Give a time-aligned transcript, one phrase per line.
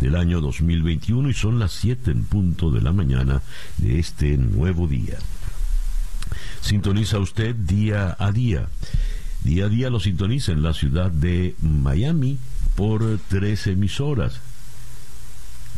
[0.00, 3.42] del año 2021 y son las 7 en punto de la mañana
[3.78, 5.18] de este nuevo día.
[6.60, 8.68] Sintoniza usted día a día.
[9.42, 12.38] Día a día lo sintoniza en la ciudad de Miami
[12.74, 14.40] por tres emisoras.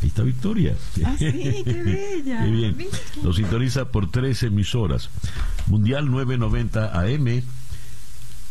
[0.00, 0.74] Ahí está Victoria.
[1.04, 1.26] Ah, sí,
[1.64, 1.82] qué
[2.24, 2.44] bella.
[2.44, 2.76] Qué bien.
[3.22, 5.10] Lo sintoniza por tres emisoras.
[5.66, 7.42] Mundial 990 AM.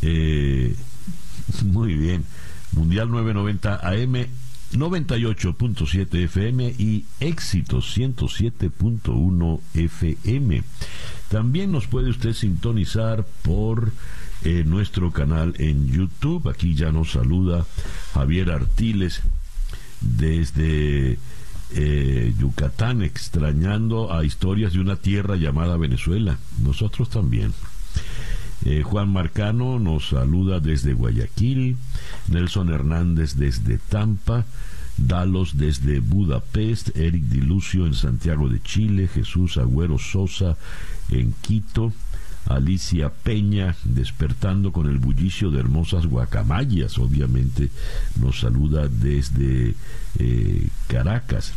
[0.01, 0.75] Eh,
[1.63, 2.23] muy bien.
[2.73, 4.27] Mundial 990 AM
[4.73, 10.63] 98.7 FM y éxito 107.1 FM.
[11.29, 13.91] También nos puede usted sintonizar por
[14.43, 16.49] eh, nuestro canal en YouTube.
[16.49, 17.65] Aquí ya nos saluda
[18.13, 19.21] Javier Artiles
[20.01, 21.17] desde
[21.73, 26.37] eh, Yucatán, extrañando a historias de una tierra llamada Venezuela.
[26.61, 27.53] Nosotros también.
[28.65, 31.77] Eh, Juan Marcano nos saluda desde Guayaquil,
[32.27, 34.45] Nelson Hernández desde Tampa,
[34.97, 40.57] Dalos desde Budapest, Eric Dilucio en Santiago de Chile, Jesús Agüero Sosa
[41.09, 41.93] en Quito,
[42.47, 47.69] Alicia Peña despertando con el bullicio de hermosas guacamayas, obviamente
[48.19, 49.75] nos saluda desde
[50.17, 51.53] eh, Caracas.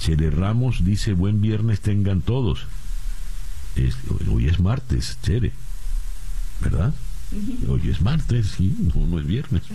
[0.00, 2.66] Chere Ramos dice buen viernes tengan todos.
[4.30, 5.52] hoy es martes, Chere.
[6.60, 6.94] ¿verdad?
[7.68, 9.62] Hoy es martes, sí, no, es viernes.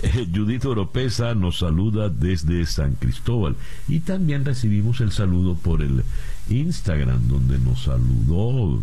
[0.00, 3.56] Eh, Judith Oropesa nos saluda desde San Cristóbal
[3.88, 6.04] y también recibimos el saludo por el
[6.48, 8.80] Instagram donde nos saludó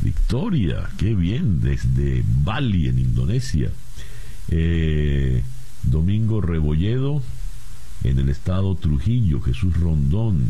[0.00, 3.70] Victoria, qué bien, desde Bali en Indonesia.
[4.48, 5.42] Eh,
[5.82, 7.22] Domingo Rebolledo
[8.04, 10.46] en el estado Trujillo, Jesús Rondón,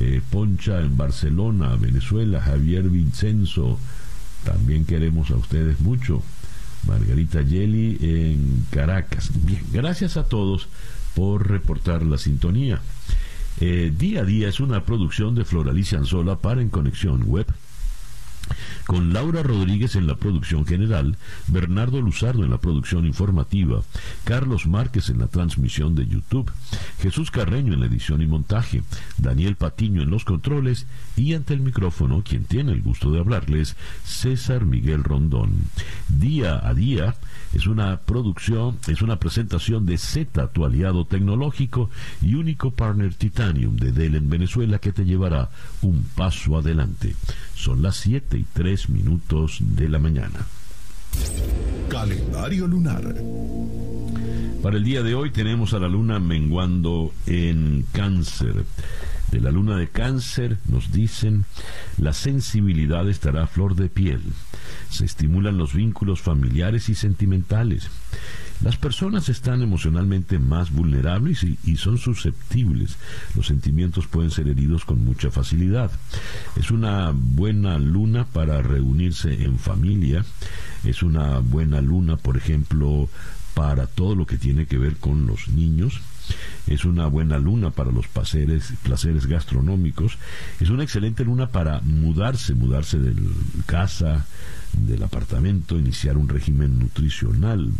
[0.00, 3.78] eh, Poncha en Barcelona, Venezuela, Javier Vincenzo,
[4.44, 6.22] también queremos a ustedes mucho.
[6.86, 9.30] Margarita Yeli en Caracas.
[9.44, 10.68] Bien, gracias a todos
[11.14, 12.80] por reportar la sintonía.
[13.60, 17.46] Eh, día a día es una producción de Floralicia Anzola para En Conexión Web
[18.86, 21.16] con Laura Rodríguez en la producción general,
[21.48, 23.82] Bernardo Luzardo en la producción informativa,
[24.24, 26.50] Carlos Márquez en la transmisión de YouTube,
[27.00, 28.82] Jesús Carreño en la edición y montaje,
[29.18, 30.86] Daniel Patiño en los controles
[31.16, 35.50] y ante el micrófono, quien tiene el gusto de hablarles, César Miguel Rondón.
[36.08, 37.14] Día a día
[37.52, 43.76] es una producción, es una presentación de Z, tu aliado tecnológico y único partner Titanium
[43.76, 45.50] de Dell en Venezuela que te llevará
[45.82, 47.14] un paso adelante.
[47.62, 50.48] Son las 7 y 3 minutos de la mañana.
[51.88, 53.14] Calendario lunar.
[54.60, 58.64] Para el día de hoy tenemos a la luna menguando en cáncer.
[59.30, 61.44] De la luna de cáncer nos dicen,
[61.98, 64.22] la sensibilidad estará a flor de piel.
[64.90, 67.88] Se estimulan los vínculos familiares y sentimentales.
[68.62, 72.96] Las personas están emocionalmente más vulnerables y, son susceptibles.
[73.34, 75.90] Los sentimientos pueden ser heridos con mucha facilidad.
[76.54, 80.24] Es una buena luna para reunirse en familia.
[80.84, 83.08] Es una buena luna, por ejemplo,
[83.54, 86.00] para todo lo que tiene que ver con los niños.
[86.68, 90.18] Es una buena luna para los placeres, placeres gastronómicos.
[90.60, 93.12] Es una excelente luna para mudarse, mudarse de
[93.66, 94.24] casa,
[94.72, 97.72] del apartamento, iniciar un régimen nutricional.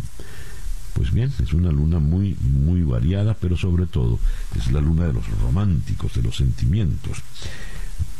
[0.93, 4.19] Pues bien, es una luna muy, muy variada, pero sobre todo
[4.55, 7.23] es la luna de los románticos, de los sentimientos.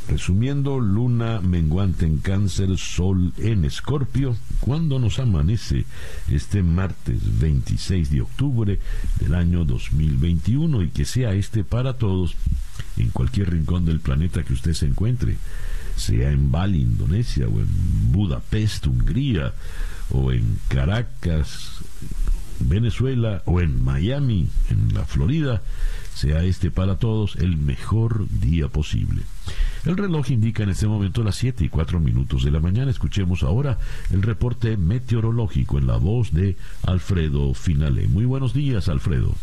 [0.08, 5.86] Resumiendo, luna menguante en cáncer, sol en escorpio, cuando nos amanece
[6.28, 8.80] este martes 26 de octubre
[9.22, 12.36] del año 2021 y que sea este para todos
[12.98, 15.38] en cualquier rincón del planeta que usted se encuentre,
[15.96, 17.68] sea en Bali, Indonesia, o en
[18.12, 19.54] Budapest, Hungría,
[20.12, 21.80] o en Caracas,
[22.60, 25.62] Venezuela, o en Miami, en la Florida,
[26.14, 29.24] sea este para todos el mejor día posible.
[29.86, 32.92] El reloj indica en este momento las 7 y 4 minutos de la mañana.
[32.92, 33.80] Escuchemos ahora
[34.12, 38.08] el reporte meteorológico en la voz de Alfredo Finale.
[38.08, 39.36] Muy buenos días, Alfredo.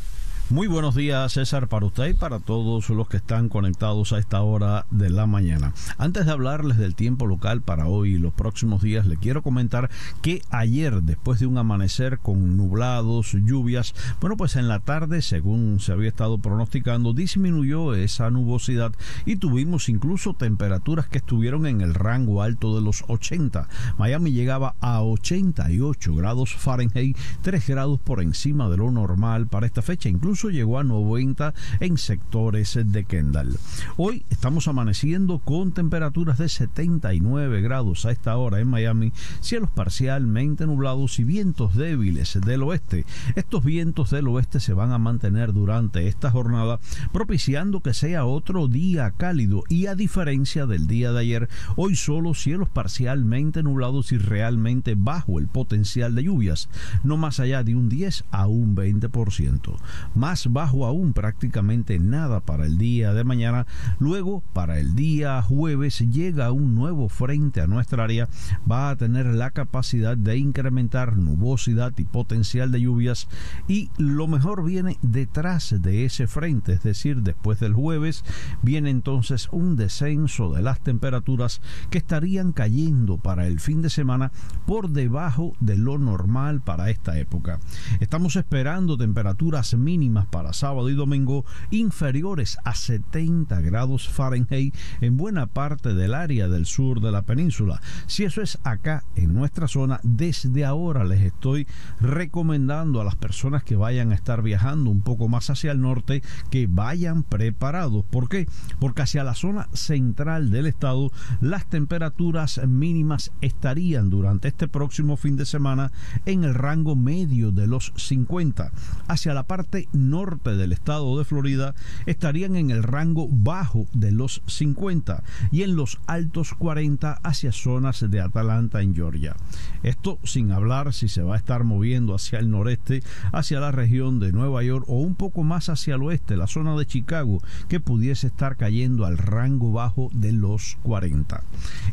[0.50, 4.42] Muy buenos días, César, para usted y para todos los que están conectados a esta
[4.42, 5.74] hora de la mañana.
[5.96, 9.90] Antes de hablarles del tiempo local para hoy y los próximos días, le quiero comentar
[10.22, 15.78] que ayer, después de un amanecer con nublados, lluvias, bueno, pues en la tarde, según
[15.78, 18.90] se había estado pronosticando, disminuyó esa nubosidad
[19.26, 23.68] y tuvimos incluso temperaturas que estuvieron en el rango alto de los 80.
[23.98, 29.80] Miami llegaba a 88 grados Fahrenheit, 3 grados por encima de lo normal para esta
[29.80, 33.58] fecha, incluso llegó a 90 en sectores de Kendall.
[33.96, 40.66] Hoy estamos amaneciendo con temperaturas de 79 grados a esta hora en Miami, cielos parcialmente
[40.66, 43.04] nublados y vientos débiles del oeste.
[43.34, 46.80] Estos vientos del oeste se van a mantener durante esta jornada,
[47.12, 52.34] propiciando que sea otro día cálido y a diferencia del día de ayer, hoy solo
[52.34, 56.68] cielos parcialmente nublados y realmente bajo el potencial de lluvias,
[57.02, 59.76] no más allá de un 10 a un 20%.
[60.14, 63.66] Más más bajo aún, prácticamente nada para el día de mañana.
[63.98, 68.28] Luego, para el día jueves, llega un nuevo frente a nuestra área.
[68.70, 73.26] Va a tener la capacidad de incrementar nubosidad y potencial de lluvias.
[73.66, 78.24] Y lo mejor viene detrás de ese frente, es decir, después del jueves,
[78.62, 81.60] viene entonces un descenso de las temperaturas
[81.90, 84.30] que estarían cayendo para el fin de semana
[84.64, 87.58] por debajo de lo normal para esta época.
[87.98, 95.46] Estamos esperando temperaturas mínimas para sábado y domingo inferiores a 70 grados Fahrenheit en buena
[95.46, 97.80] parte del área del sur de la península.
[98.06, 101.66] Si eso es acá en nuestra zona, desde ahora les estoy
[102.00, 106.22] recomendando a las personas que vayan a estar viajando un poco más hacia el norte
[106.50, 108.04] que vayan preparados.
[108.04, 108.48] ¿Por qué?
[108.78, 115.36] Porque hacia la zona central del estado las temperaturas mínimas estarían durante este próximo fin
[115.36, 115.92] de semana
[116.26, 118.72] en el rango medio de los 50.
[119.08, 121.74] Hacia la parte norte del estado de Florida
[122.06, 128.04] estarían en el rango bajo de los 50 y en los altos 40 hacia zonas
[128.08, 129.36] de Atalanta en Georgia.
[129.82, 133.02] Esto sin hablar si se va a estar moviendo hacia el noreste,
[133.32, 136.76] hacia la región de Nueva York o un poco más hacia el oeste, la zona
[136.76, 141.42] de Chicago, que pudiese estar cayendo al rango bajo de los 40.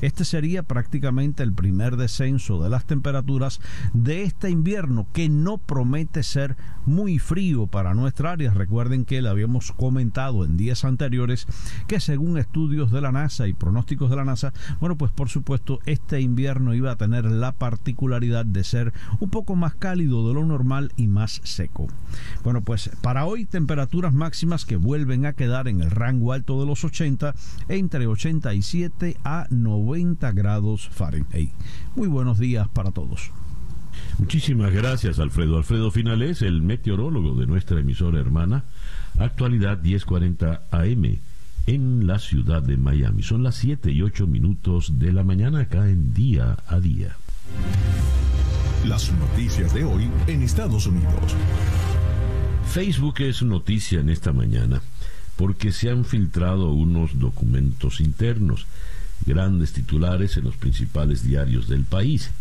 [0.02, 3.60] Este sería prácticamente el primer descenso de las temperaturas
[3.94, 6.56] de este invierno que no promete ser
[6.86, 8.54] muy frío para nuestra área.
[8.54, 11.48] Recuerden que le habíamos comentado en días anteriores
[11.88, 15.80] que según estudios de la NASA y pronósticos de la NASA, bueno, pues por supuesto
[15.86, 20.46] este invierno iba a tener la particularidad de ser un poco más cálido de lo
[20.46, 21.88] normal y más seco.
[22.44, 26.66] Bueno, pues para hoy temperaturas máximas que vuelven a quedar en el rango alto de
[26.66, 27.34] los 80
[27.68, 31.52] entre 87 a 90 grados Fahrenheit.
[31.96, 33.32] Muy buenos días para todos.
[34.20, 35.58] Muchísimas gracias, Alfredo.
[35.58, 38.64] Alfredo Finales, el meteorólogo de nuestra emisora hermana,
[39.20, 41.18] actualidad 1040 AM
[41.68, 43.24] en la ciudad de Miami.
[43.24, 47.16] Son las 7 y 8 minutos de la mañana acá en día a día.
[48.88, 51.36] Las noticias de hoy en Estados Unidos.
[52.68, 54.82] Facebook es noticia en esta mañana
[55.36, 58.66] porque se han filtrado unos documentos internos,
[59.26, 62.32] grandes titulares en los principales diarios del país.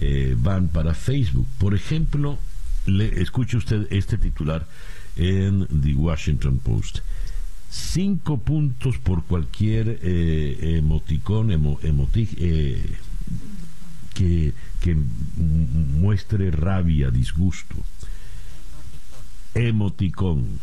[0.00, 1.46] Eh, van para Facebook.
[1.58, 2.38] Por ejemplo,
[2.86, 4.66] le escuche usted este titular
[5.16, 6.98] en The Washington Post.
[7.70, 12.96] Cinco puntos por cualquier eh, emoticón, eh,
[14.14, 14.96] que, que
[15.36, 17.76] muestre rabia, disgusto.
[19.54, 20.60] Emoticón.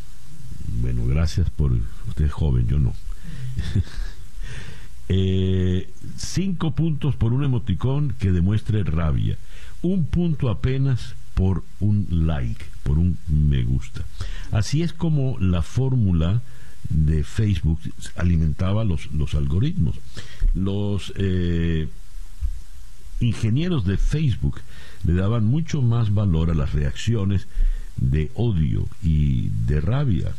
[0.81, 1.73] Bueno, gracias por
[2.07, 2.93] usted es joven, yo no.
[5.13, 9.37] Eh, cinco puntos por un emoticón que demuestre rabia.
[9.81, 14.05] Un punto apenas por un like, por un me gusta.
[14.53, 16.41] Así es como la fórmula
[16.87, 17.81] de Facebook
[18.15, 19.95] alimentaba los, los algoritmos.
[20.53, 21.89] Los eh,
[23.19, 24.61] ingenieros de Facebook
[25.03, 27.49] le daban mucho más valor a las reacciones
[27.97, 30.31] de odio y de rabia.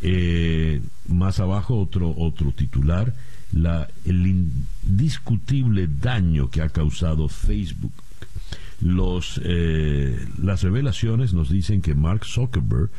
[0.00, 3.14] Eh, más abajo otro, otro titular
[3.52, 7.92] el indiscutible daño que ha causado Facebook.
[9.44, 12.90] Eh, las revelaciones nos dicen que Mark Zuckerberg,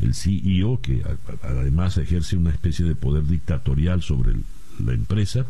[0.00, 1.02] el CEO, que
[1.42, 4.34] además ejerce una especie de poder dictatorial sobre
[4.78, 5.46] la empresa,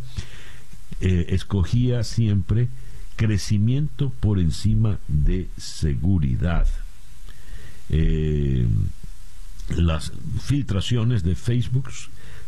[1.00, 2.68] eh, escogía siempre
[3.16, 6.66] crecimiento por encima de seguridad.
[7.88, 8.66] Eh,
[9.76, 11.90] las filtraciones de Facebook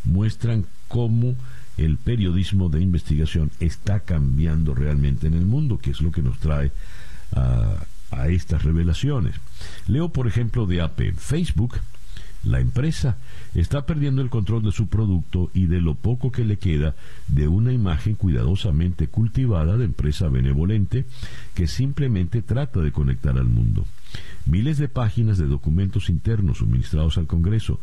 [0.05, 1.37] muestran cómo
[1.85, 6.39] el periodismo de investigación está cambiando realmente en el mundo, que es lo que nos
[6.39, 6.71] trae
[7.35, 7.87] a,
[8.29, 9.35] estas revelaciones.
[9.87, 11.15] Leo, por ejemplo, de AP.
[11.17, 11.77] Facebook
[12.45, 13.17] La empresa
[13.55, 16.95] está perdiendo el control de su producto y de lo poco que le queda
[17.29, 21.07] de una imagen cuidadosamente cultivada de empresa benevolente
[21.55, 23.87] que simplemente trata de conectar al mundo.
[24.45, 27.81] Miles de páginas de documentos internos suministrados al Congreso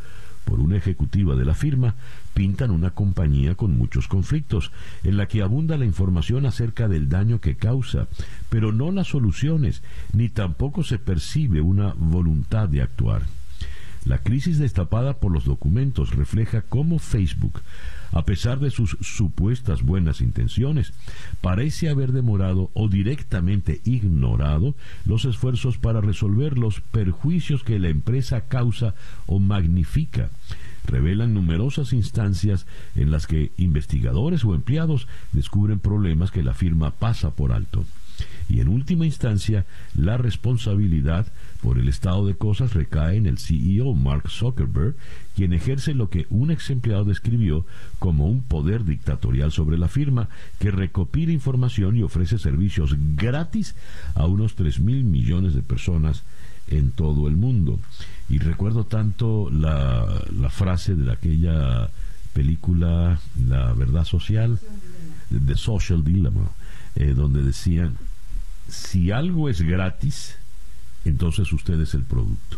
[0.50, 1.94] por una ejecutiva de la firma
[2.34, 4.72] pintan una compañía con muchos conflictos,
[5.04, 8.08] en la que abunda la información acerca del daño que causa,
[8.50, 13.22] pero no las soluciones, ni tampoco se percibe una voluntad de actuar.
[14.06, 17.62] La crisis destapada por los documentos refleja cómo Facebook,
[18.12, 20.94] a pesar de sus supuestas buenas intenciones,
[21.42, 24.76] parece haber demorado o directamente ignorado
[25.06, 30.30] los esfuerzos para resolver los perjuicios que la empresa causa o magnifica.
[30.86, 37.32] Revelan numerosas instancias en las que investigadores o empleados descubren problemas que la firma pasa
[37.32, 37.86] por alto
[38.50, 41.28] y en última instancia la responsabilidad
[41.62, 44.96] por el estado de cosas recae en el CEO Mark Zuckerberg,
[45.36, 47.66] quien ejerce lo que un ex empleado describió
[48.00, 53.76] como un poder dictatorial sobre la firma que recopila información y ofrece servicios gratis
[54.16, 56.24] a unos 3 mil millones de personas
[56.68, 57.80] en todo el mundo.
[58.30, 61.90] Y recuerdo tanto la, la frase de aquella
[62.34, 64.60] película La verdad social,
[65.30, 66.52] The Social Dilemma,
[66.96, 67.98] eh, donde decían
[68.70, 70.36] si algo es gratis,
[71.06, 72.58] entonces usted es el producto.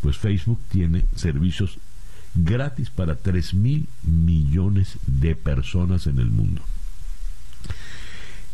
[0.00, 1.78] Pues Facebook tiene servicios
[2.34, 6.62] gratis para 3 mil millones de personas en el mundo.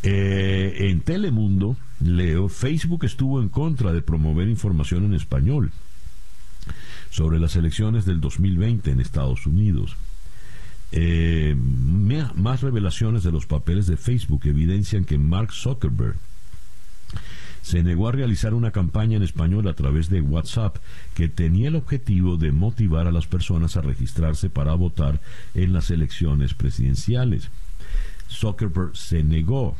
[0.03, 5.73] Eh, en Telemundo, leo, Facebook estuvo en contra de promover información en español
[7.11, 9.97] sobre las elecciones del 2020 en Estados Unidos.
[10.93, 16.17] Eh, más revelaciones de los papeles de Facebook evidencian que Mark Zuckerberg
[17.63, 20.77] se negó a realizar una campaña en español a través de WhatsApp
[21.15, 25.21] que tenía el objetivo de motivar a las personas a registrarse para votar
[25.55, 27.51] en las elecciones presidenciales.
[28.31, 29.77] Zuckerberg se negó.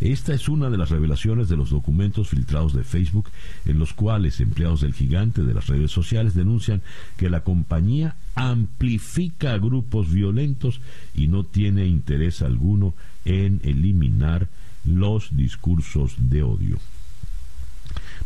[0.00, 3.30] Esta es una de las revelaciones de los documentos filtrados de Facebook
[3.64, 6.82] en los cuales empleados del gigante de las redes sociales denuncian
[7.16, 10.80] que la compañía amplifica grupos violentos
[11.14, 12.94] y no tiene interés alguno
[13.24, 14.48] en eliminar
[14.84, 16.78] los discursos de odio.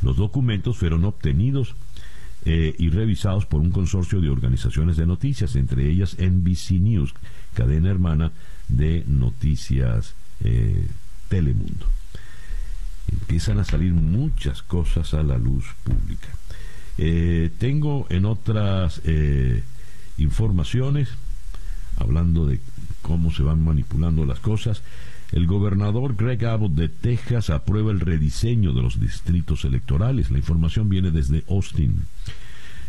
[0.03, 1.75] Los documentos fueron obtenidos
[2.45, 7.13] eh, y revisados por un consorcio de organizaciones de noticias, entre ellas NBC News,
[7.55, 8.33] cadena hermana
[8.69, 10.15] de noticias
[10.45, 10.87] eh,
[11.29, 11.87] Telemundo.
[13.11, 16.29] Empiezan a salir muchas cosas a la luz pública.
[16.97, 19.03] Eh, tengo en otras
[20.17, 21.09] informaciones,
[21.97, 22.61] hablando de
[23.03, 24.83] cómo se van manipulando las cosas,
[25.33, 30.31] el gobernador Greg Abbott de Texas aprueba el rediseño de los distritos electorales.
[30.31, 32.07] La información viene desde Austin.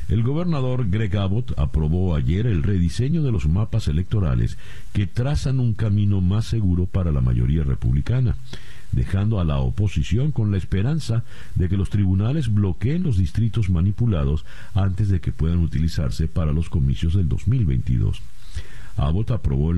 [0.07, 4.57] El gobernador Greg Abbott aprobó ayer el rediseño de los mapas electorales
[4.93, 8.35] que trazan un camino más seguro para la mayoría republicana,
[8.91, 14.45] dejando a la oposición con la esperanza de que los tribunales bloqueen los distritos manipulados
[14.73, 18.21] antes de que puedan utilizarse para los comicios del 2022.
[18.97, 19.73] Abbott aprobó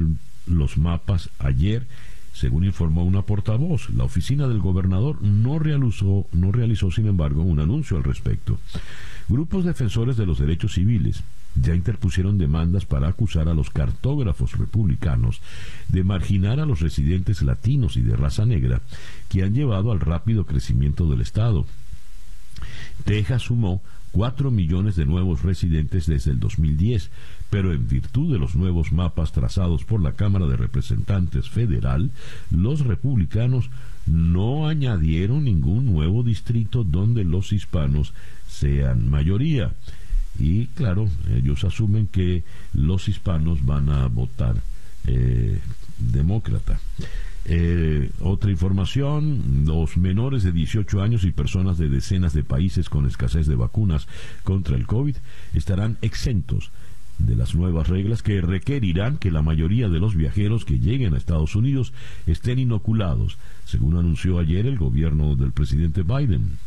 [0.45, 1.87] los mapas ayer
[2.33, 7.59] según informó una portavoz, la oficina del gobernador no realizó, no realizó, sin embargo, un
[7.59, 8.57] anuncio al respecto.
[9.27, 11.23] Grupos defensores de los derechos civiles
[11.55, 15.41] ya interpusieron demandas para acusar a los cartógrafos republicanos
[15.89, 18.81] de marginar a los residentes latinos y de raza negra
[19.29, 21.65] que han llevado al rápido crecimiento del Estado.
[23.03, 27.09] Texas sumó 4 millones de nuevos residentes desde el 2010,
[27.51, 32.09] pero en virtud de los nuevos mapas trazados por la Cámara de Representantes Federal,
[32.49, 33.69] los republicanos
[34.07, 38.13] no añadieron ningún nuevo distrito donde los hispanos
[38.47, 39.73] sean mayoría.
[40.39, 44.55] Y claro, ellos asumen que los hispanos van a votar
[45.05, 45.59] eh,
[45.99, 46.79] demócrata.
[47.43, 53.07] Eh, otra información, los menores de 18 años y personas de decenas de países con
[53.07, 54.07] escasez de vacunas
[54.43, 55.17] contra el COVID
[55.53, 56.71] estarán exentos
[57.25, 61.17] de las nuevas reglas que requerirán que la mayoría de los viajeros que lleguen a
[61.17, 61.93] Estados Unidos
[62.27, 66.57] estén inoculados, según anunció ayer el gobierno del presidente Biden.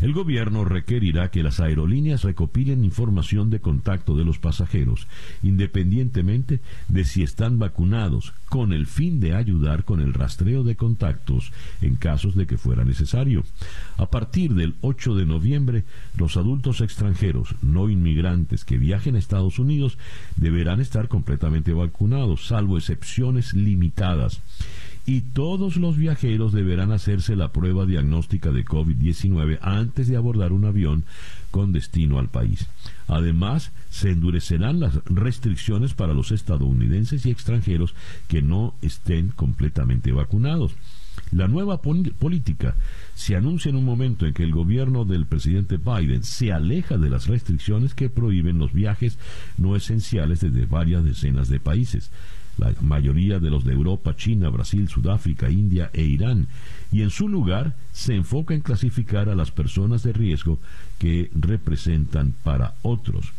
[0.00, 5.06] El gobierno requerirá que las aerolíneas recopilen información de contacto de los pasajeros,
[5.42, 11.52] independientemente de si están vacunados, con el fin de ayudar con el rastreo de contactos
[11.80, 13.44] en casos de que fuera necesario.
[13.96, 15.84] A partir del 8 de noviembre,
[16.16, 19.98] los adultos extranjeros no inmigrantes que viajen a Estados Unidos
[20.36, 24.40] deberán estar completamente vacunados, salvo excepciones limitadas
[25.06, 30.64] y todos los viajeros deberán hacerse la prueba diagnóstica de COVID-19 antes de abordar un
[30.64, 31.04] avión
[31.50, 32.68] con destino al país.
[33.06, 37.94] Además, se endurecerán las restricciones para los estadounidenses y extranjeros
[38.28, 40.72] que no estén completamente vacunados.
[41.30, 42.74] La nueva política
[43.14, 47.10] se anuncia en un momento en que el gobierno del presidente Biden se aleja de
[47.10, 49.18] las restricciones que prohíben los viajes
[49.56, 52.10] no esenciales desde varias decenas de países
[52.58, 56.48] la mayoría de los de Europa, China, Brasil, Sudáfrica, India e Irán,
[56.92, 60.58] y en su lugar se enfoca en clasificar a las personas de riesgo
[60.98, 63.32] que representan para otros.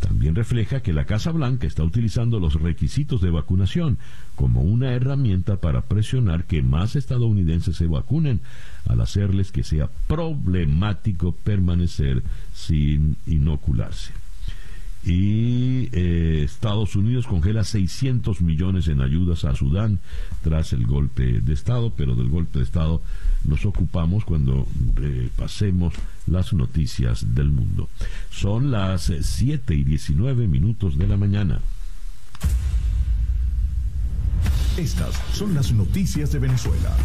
[0.00, 3.98] También refleja que la Casa Blanca está utilizando los requisitos de vacunación
[4.36, 8.40] como una herramienta para presionar que más estadounidenses se vacunen,
[8.86, 12.22] al hacerles que sea problemático permanecer
[12.54, 14.12] sin inocularse
[15.04, 20.00] y eh, Estados Unidos congela 600 millones en ayudas a Sudán
[20.42, 23.00] tras el golpe de Estado, pero del golpe de Estado
[23.44, 24.66] nos ocupamos cuando
[25.36, 25.94] pasemos
[26.26, 27.88] las noticias del mundo.
[28.30, 31.60] Son las 7 y 19 minutos de la mañana.
[34.76, 36.96] Estas son las noticias de Venezuela.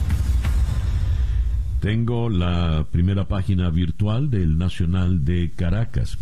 [1.80, 6.18] Tengo la primera página virtual del Nacional de Caracas.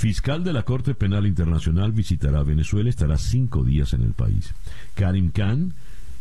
[0.00, 4.54] Fiscal de la Corte Penal Internacional visitará Venezuela, estará cinco días en el país.
[4.94, 5.74] Karim Khan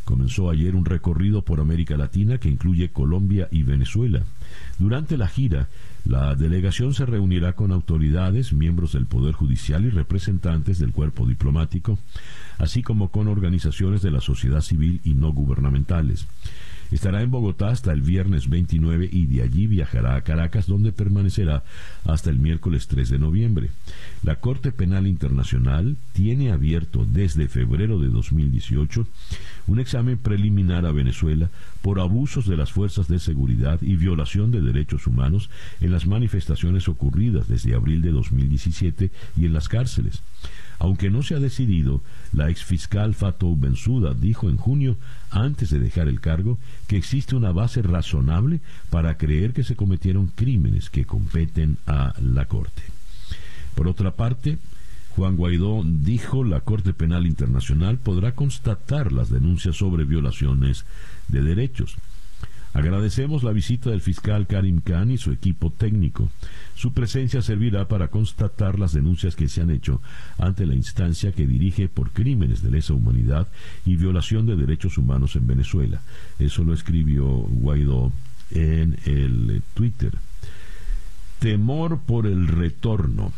[0.04, 4.24] comenzó ayer un recorrido por América Latina que incluye Colombia y Venezuela.
[4.80, 5.70] Durante la gira,
[6.04, 11.98] la delegación se reunirá con autoridades, miembros del Poder Judicial y representantes del cuerpo diplomático,
[12.58, 16.28] así como con organizaciones de la sociedad civil y no gubernamentales.
[16.92, 21.64] Estará en Bogotá hasta el viernes 29 y de allí viajará a Caracas donde permanecerá
[22.06, 23.70] hasta el miércoles 3 de noviembre.
[24.24, 29.06] La Corte Penal Internacional tiene abierto desde febrero de 2018
[29.68, 31.50] un examen preliminar a Venezuela
[31.82, 35.50] por abusos de las fuerzas de seguridad y violación de derechos humanos
[35.82, 40.22] en las manifestaciones ocurridas desde abril de 2017 y en las cárceles.
[40.80, 44.96] Aunque no se ha decidido, la exfiscal Fatou Bensouda dijo en junio,
[45.30, 46.58] antes de dejar el cargo,
[46.88, 52.46] que existe una base razonable para creer que se cometieron crímenes que competen a la
[52.46, 52.82] Corte.
[53.76, 54.58] Por otra parte,
[55.16, 60.86] Juan Guaidó dijo la Corte Penal Internacional podrá constatar las denuncias sobre violaciones
[61.28, 61.98] de derechos.
[62.74, 66.30] Agradecemos la visita del fiscal Karim Khan y su equipo técnico.
[66.76, 70.02] Su presencia servirá para constatar las denuncias que se han hecho
[70.38, 73.48] ante la instancia que dirige por crímenes de lesa humanidad
[73.86, 76.02] y violación de derechos humanos en Venezuela.
[76.38, 78.12] Eso lo escribió Guaidó
[78.52, 80.14] en el Twitter.
[81.40, 83.34] Temor por el retorno.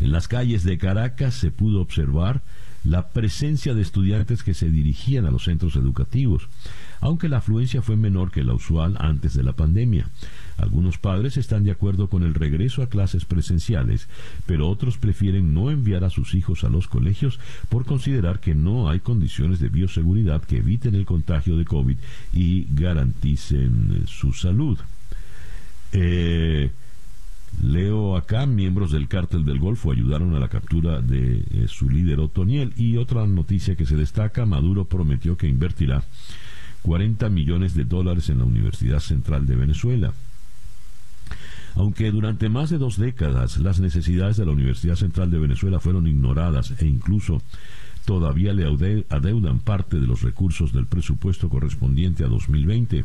[0.00, 2.42] En las calles de Caracas se pudo observar
[2.84, 6.48] la presencia de estudiantes que se dirigían a los centros educativos
[7.00, 10.08] aunque la afluencia fue menor que la usual antes de la pandemia.
[10.56, 14.08] Algunos padres están de acuerdo con el regreso a clases presenciales,
[14.46, 18.90] pero otros prefieren no enviar a sus hijos a los colegios por considerar que no
[18.90, 21.96] hay condiciones de bioseguridad que eviten el contagio de COVID
[22.32, 24.78] y garanticen su salud.
[25.92, 26.70] Eh,
[27.62, 32.20] leo acá, miembros del cártel del Golfo ayudaron a la captura de eh, su líder
[32.20, 32.72] Otoniel.
[32.76, 36.02] Y otra noticia que se destaca, Maduro prometió que invertirá
[36.82, 40.12] 40 millones de dólares en la Universidad Central de Venezuela.
[41.74, 46.06] Aunque durante más de dos décadas las necesidades de la Universidad Central de Venezuela fueron
[46.06, 47.40] ignoradas e incluso
[48.04, 48.64] todavía le
[49.10, 53.04] adeudan parte de los recursos del presupuesto correspondiente a 2020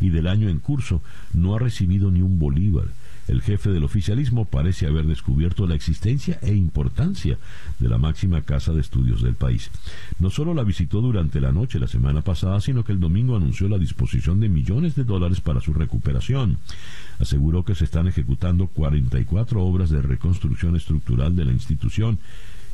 [0.00, 1.02] y del año en curso,
[1.34, 2.86] no ha recibido ni un bolívar
[3.28, 7.38] el jefe del oficialismo parece haber descubierto la existencia e importancia
[7.78, 9.70] de la máxima casa de estudios del país.
[10.18, 13.68] No solo la visitó durante la noche la semana pasada, sino que el domingo anunció
[13.68, 16.58] la disposición de millones de dólares para su recuperación.
[17.18, 22.18] Aseguró que se están ejecutando 44 obras de reconstrucción estructural de la institución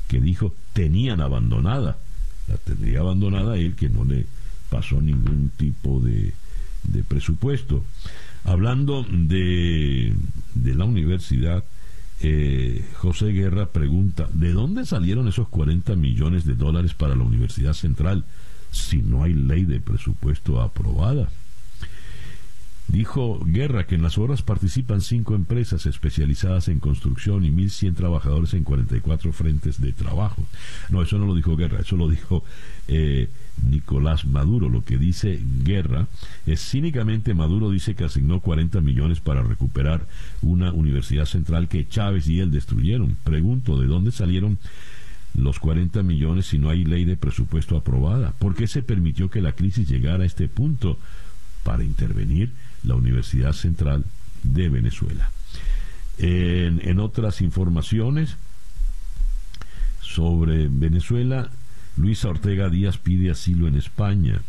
[0.08, 1.98] que dijo tenían abandonada.
[2.46, 4.26] La tendría abandonada él que no le
[4.70, 6.32] pasó ningún tipo de,
[6.84, 7.84] de presupuesto.
[8.44, 10.12] Hablando de,
[10.54, 11.64] de la universidad,
[12.20, 17.72] eh, José Guerra pregunta, ¿de dónde salieron esos 40 millones de dólares para la Universidad
[17.72, 18.24] Central
[18.70, 21.28] si no hay ley de presupuesto aprobada?
[22.86, 28.52] Dijo Guerra que en las obras participan cinco empresas especializadas en construcción y 1.100 trabajadores
[28.54, 30.44] en 44 frentes de trabajo.
[30.90, 32.44] No, eso no lo dijo Guerra, eso lo dijo
[32.88, 33.28] eh,
[33.62, 34.68] Nicolás Maduro.
[34.68, 36.06] Lo que dice Guerra
[36.46, 40.06] es cínicamente Maduro dice que asignó 40 millones para recuperar
[40.42, 43.16] una universidad central que Chávez y él destruyeron.
[43.24, 44.58] Pregunto, ¿de dónde salieron
[45.34, 48.32] los 40 millones si no hay ley de presupuesto aprobada?
[48.38, 50.98] ¿Por qué se permitió que la crisis llegara a este punto?
[51.62, 52.50] Para intervenir
[52.82, 54.04] la Universidad Central
[54.42, 55.30] de Venezuela.
[56.18, 58.36] En, en otras informaciones
[60.02, 61.50] sobre Venezuela,
[61.96, 64.40] Luisa Ortega Díaz pide asilo en España.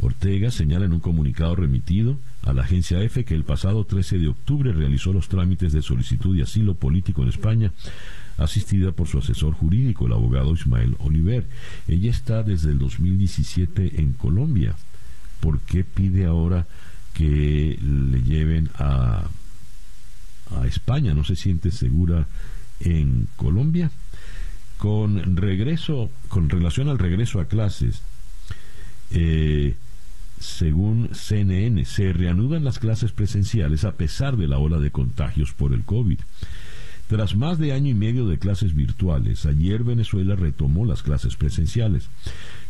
[0.00, 4.28] Ortega señala en un comunicado remitido a la agencia EFE que el pasado 13 de
[4.28, 7.72] octubre realizó los trámites de solicitud de asilo político en España,
[8.36, 11.46] asistida por su asesor jurídico, el abogado Ismael Oliver.
[11.86, 14.74] Ella está desde el 2017 en Colombia.
[15.40, 16.66] ¿Por qué pide ahora
[17.12, 19.24] que le lleven a,
[20.50, 21.14] a España?
[21.14, 22.26] ¿No se siente segura
[22.80, 23.90] en Colombia?
[24.84, 28.02] Con regreso, con relación al regreso a clases,
[29.12, 29.76] eh,
[30.38, 35.72] según CNN, se reanudan las clases presenciales a pesar de la ola de contagios por
[35.72, 36.20] el COVID.
[37.08, 42.10] Tras más de año y medio de clases virtuales, ayer Venezuela retomó las clases presenciales.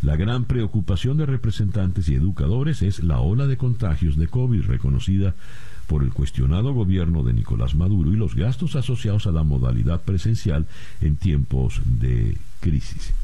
[0.05, 5.35] La gran preocupación de representantes y educadores es la ola de contagios de COVID reconocida
[5.87, 10.67] por el cuestionado gobierno de Nicolás Maduro y los gastos asociados a la modalidad presencial
[11.01, 13.15] en tiempos de crisis.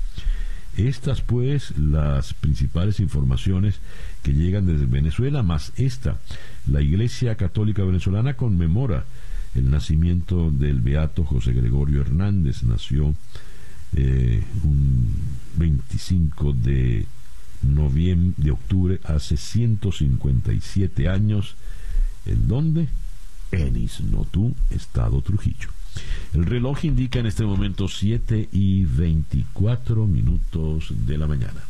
[0.78, 3.78] Estas pues las principales informaciones
[4.22, 6.16] que llegan desde Venezuela, más esta.
[6.66, 9.04] La Iglesia Católica Venezolana conmemora
[9.54, 12.62] el nacimiento del beato José Gregorio Hernández.
[12.62, 13.14] Nació
[13.96, 15.14] eh, un
[15.56, 17.06] 25 de
[17.62, 21.56] noviembre, de octubre, hace 157 años.
[22.26, 22.88] ¿En dónde?
[23.52, 25.68] En Isnotú, Estado Trujillo.
[26.32, 31.60] El reloj indica en este momento 7 y 24 minutos de la mañana.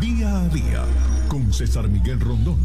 [0.00, 0.84] Día a día
[1.28, 2.58] con César Miguel Rondón.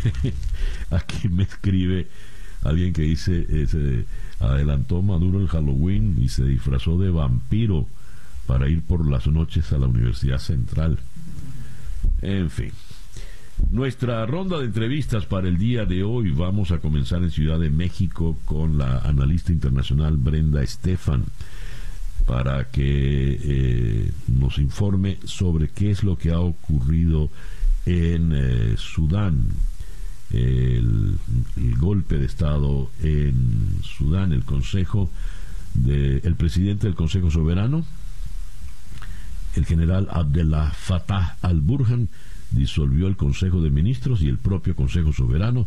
[0.90, 2.08] Aquí me escribe
[2.62, 4.04] alguien que dice, eh,
[4.40, 7.86] adelantó Maduro el Halloween y se disfrazó de vampiro
[8.46, 10.98] para ir por las noches a la Universidad Central.
[12.22, 12.72] En fin.
[13.70, 17.70] Nuestra ronda de entrevistas para el día de hoy vamos a comenzar en Ciudad de
[17.70, 21.24] México con la analista internacional Brenda Estefan
[22.26, 27.28] para que eh, nos informe sobre qué es lo que ha ocurrido
[27.86, 29.46] en eh, Sudán,
[30.30, 31.18] el,
[31.78, 35.10] golpe de Estado en Sudán, el Consejo
[35.74, 37.84] de, el presidente del Consejo Soberano,
[39.56, 42.08] el general Abdullah Fattah al-Burhan,
[42.50, 45.66] disolvió el Consejo de Ministros y el propio Consejo Soberano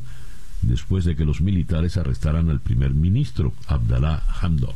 [0.62, 4.76] después de que los militares arrestaran al primer ministro, Abdallah Hamdok.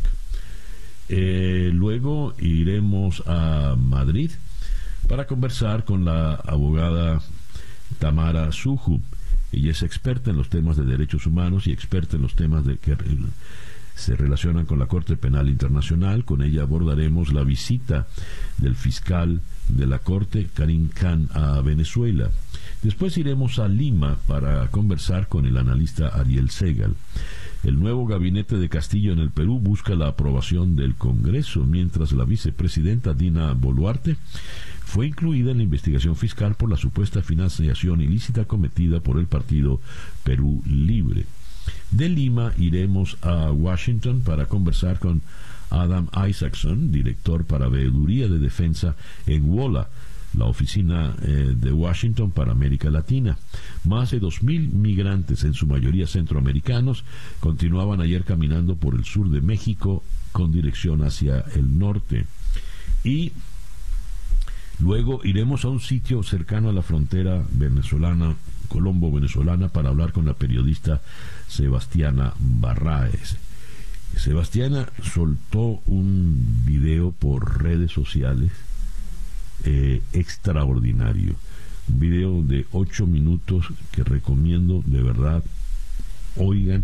[1.09, 4.31] Eh, luego iremos a Madrid
[5.07, 7.21] para conversar con la abogada
[7.99, 8.99] Tamara Suju.
[9.51, 12.77] Ella es experta en los temas de derechos humanos y experta en los temas de
[12.77, 12.97] que
[13.95, 16.25] se relacionan con la Corte Penal Internacional.
[16.25, 18.07] Con ella abordaremos la visita
[18.57, 22.29] del fiscal de la Corte, Karim Khan, a Venezuela.
[22.83, 26.95] Después iremos a Lima para conversar con el analista Ariel Segal.
[27.63, 32.23] El nuevo gabinete de Castillo en el Perú busca la aprobación del Congreso, mientras la
[32.23, 34.15] vicepresidenta Dina Boluarte
[34.87, 39.81] fue incluida en la investigación fiscal por la supuesta financiación ilícita cometida por el partido
[40.23, 41.25] Perú Libre.
[41.91, 45.21] De Lima iremos a Washington para conversar con
[45.71, 48.95] Adam Isaacson, director para veeduría de defensa
[49.25, 49.89] en WOLA,
[50.37, 53.37] la oficina eh, de Washington para América Latina.
[53.83, 57.03] Más de 2.000 migrantes, en su mayoría centroamericanos,
[57.41, 62.25] continuaban ayer caminando por el sur de México con dirección hacia el norte.
[63.03, 63.33] Y
[64.79, 68.35] luego iremos a un sitio cercano a la frontera venezolana,
[68.67, 71.01] colombo-venezolana, para hablar con la periodista
[71.47, 73.37] Sebastiana Barraes.
[74.15, 78.51] Sebastiana soltó un video por redes sociales
[79.63, 81.35] eh, extraordinario.
[81.87, 85.43] Un video de ocho minutos que recomiendo de verdad
[86.35, 86.83] oigan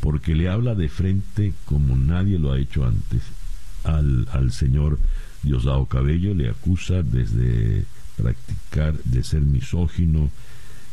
[0.00, 3.22] porque le habla de frente como nadie lo ha hecho antes
[3.84, 4.98] al, al señor
[5.42, 7.84] Diosdado Cabello, le acusa desde
[8.16, 10.30] practicar, de ser misógino,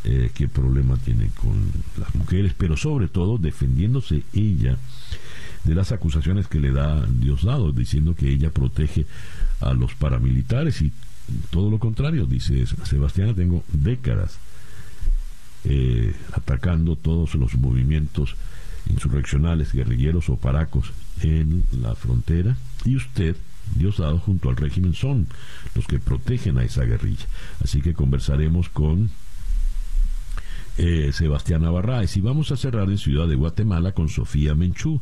[0.05, 4.77] eh, qué problema tiene con las mujeres, pero sobre todo defendiéndose ella
[5.65, 9.05] de las acusaciones que le da Diosdado, diciendo que ella protege
[9.59, 10.91] a los paramilitares y
[11.51, 14.39] todo lo contrario, dice Sebastián, tengo décadas
[15.65, 18.35] eh, atacando todos los movimientos
[18.89, 22.57] insurreccionales, guerrilleros o paracos en la frontera.
[22.85, 23.35] Y usted,
[23.75, 25.27] Diosdado, junto al régimen son
[25.75, 27.25] los que protegen a esa guerrilla.
[27.63, 29.09] Así que conversaremos con
[30.77, 35.01] eh, Sebastián Navarraes y vamos a cerrar en Ciudad de Guatemala con Sofía Menchú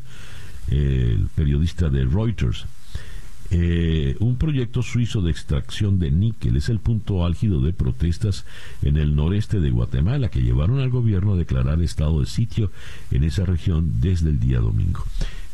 [0.69, 2.65] el periodista de Reuters.
[3.49, 8.45] Eh, un proyecto suizo de extracción de níquel es el punto álgido de protestas
[8.81, 12.71] en el noreste de Guatemala que llevaron al gobierno a declarar estado de sitio
[13.09, 15.05] en esa región desde el día domingo.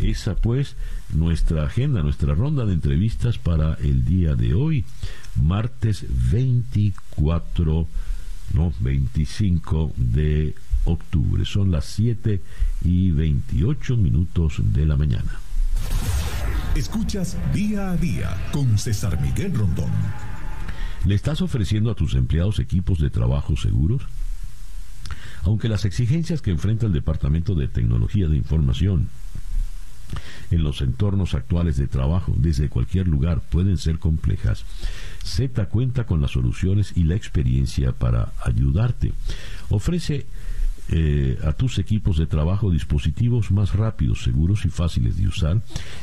[0.03, 0.75] Esa pues
[1.13, 4.83] nuestra agenda, nuestra ronda de entrevistas para el día de hoy,
[5.41, 7.87] martes 24,
[8.53, 11.45] no, 25 de octubre.
[11.45, 12.41] Son las 7
[12.83, 15.39] y 28 minutos de la mañana.
[16.75, 19.91] Escuchas día a día con César Miguel Rondón.
[21.05, 24.01] ¿Le estás ofreciendo a tus empleados equipos de trabajo seguros?
[25.43, 29.07] Aunque las exigencias que enfrenta el Departamento de Tecnología de Información
[30.51, 34.65] en los entornos actuales de trabajo desde cualquier lugar pueden ser complejas,
[35.23, 39.13] Z cuenta con las soluciones y la experiencia para ayudarte.
[39.69, 40.25] Ofrece
[40.89, 45.61] eh, a tus equipos de trabajo dispositivos más rápidos, seguros y fáciles de usar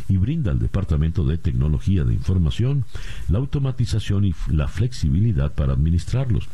[0.08, 2.84] y brinda al Departamento de Tecnología de Información
[3.28, 6.48] la automatización y la flexibilidad para administrarlos.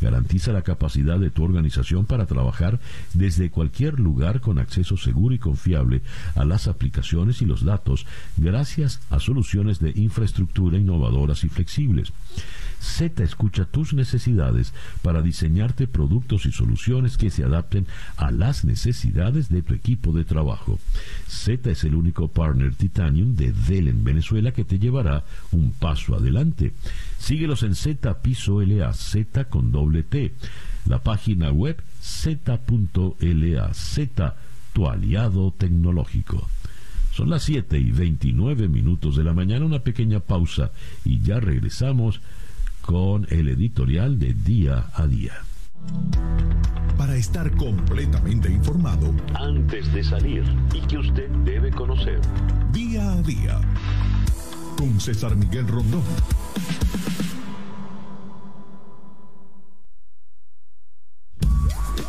[0.00, 2.80] Garantiza la capacidad de tu organización para trabajar
[3.14, 6.02] desde cualquier lugar con acceso seguro y confiable
[6.34, 12.12] a las aplicaciones y los datos gracias a soluciones de infraestructura innovadoras y flexibles.
[12.80, 19.48] Z escucha tus necesidades para diseñarte productos y soluciones que se adapten a las necesidades
[19.48, 20.78] de tu equipo de trabajo.
[21.28, 26.14] Z es el único partner Titanium de Dell en Venezuela que te llevará un paso
[26.14, 26.72] adelante.
[27.18, 30.32] Síguelos en Z Piso LA, Z con doble T.
[30.86, 34.34] La página web z.la, Z,
[34.72, 36.48] tu aliado tecnológico.
[37.12, 40.70] Son las 7 y 29 minutos de la mañana, una pequeña pausa
[41.04, 42.20] y ya regresamos
[42.90, 45.34] con el editorial de Día a Día.
[46.98, 50.42] Para estar completamente informado, Antes de salir
[50.74, 52.20] y que usted debe conocer.
[52.72, 53.60] día a día,
[54.76, 56.02] con César Miguel Rondón.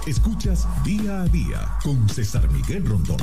[0.08, 3.20] Escuchas día a día con César Miguel Rondón.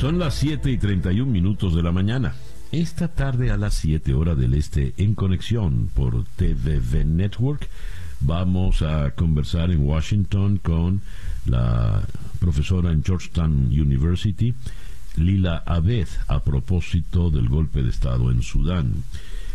[0.00, 2.34] Son las 7 y 31 minutos de la mañana.
[2.72, 7.68] Esta tarde a las 7 horas del este en conexión por TVV Network
[8.20, 11.02] vamos a conversar en Washington con
[11.44, 12.00] la
[12.40, 14.54] profesora en Georgetown University,
[15.16, 19.04] Lila Abed, a propósito del golpe de Estado en Sudán.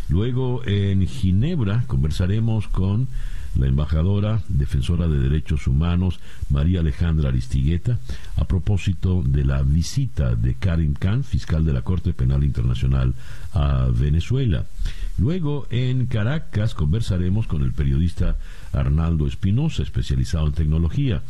[0.08, 3.08] Luego en Ginebra conversaremos con
[3.58, 7.98] la embajadora defensora de derechos humanos María Alejandra Aristigueta
[8.36, 13.14] a propósito de la visita de Karim Khan, fiscal de la Corte Penal Internacional
[13.52, 14.64] a Venezuela.
[15.18, 18.36] Luego en Caracas conversaremos con el periodista
[18.72, 21.22] Arnaldo Espinosa, especializado en tecnología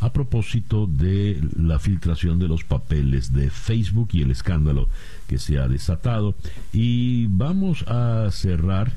[0.00, 4.88] a propósito de la filtración de los papeles de Facebook y el escándalo
[5.26, 6.34] que se ha desatado.
[6.74, 8.92] Y vamos a cerrar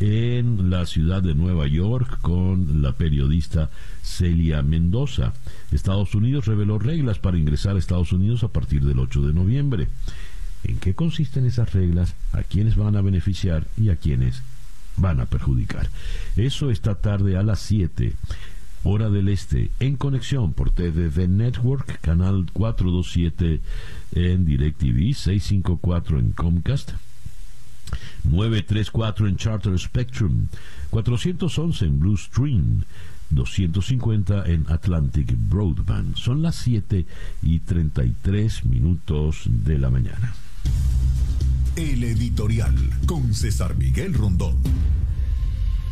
[0.00, 3.70] en la ciudad de Nueva York con la periodista
[4.02, 5.32] Celia Mendoza.
[5.72, 9.88] Estados Unidos reveló reglas para ingresar a Estados Unidos a partir del 8 de noviembre.
[10.64, 12.14] ¿En qué consisten esas reglas?
[12.32, 14.42] ¿A quiénes van a beneficiar y a quiénes
[14.96, 15.88] van a perjudicar?
[16.36, 18.14] Eso esta tarde a las 7
[18.88, 23.60] hora del este, en conexión por TVV Network, canal 427
[24.12, 26.92] en DirecTV, 654 en Comcast,
[28.30, 30.48] 934 en Charter Spectrum,
[30.90, 32.84] 411 en Blue Stream,
[33.30, 36.16] 250 en Atlantic Broadband.
[36.16, 37.06] Son las 7
[37.42, 40.34] y 33 minutos de la mañana.
[41.76, 42.74] El editorial
[43.06, 44.56] con César Miguel Rondón.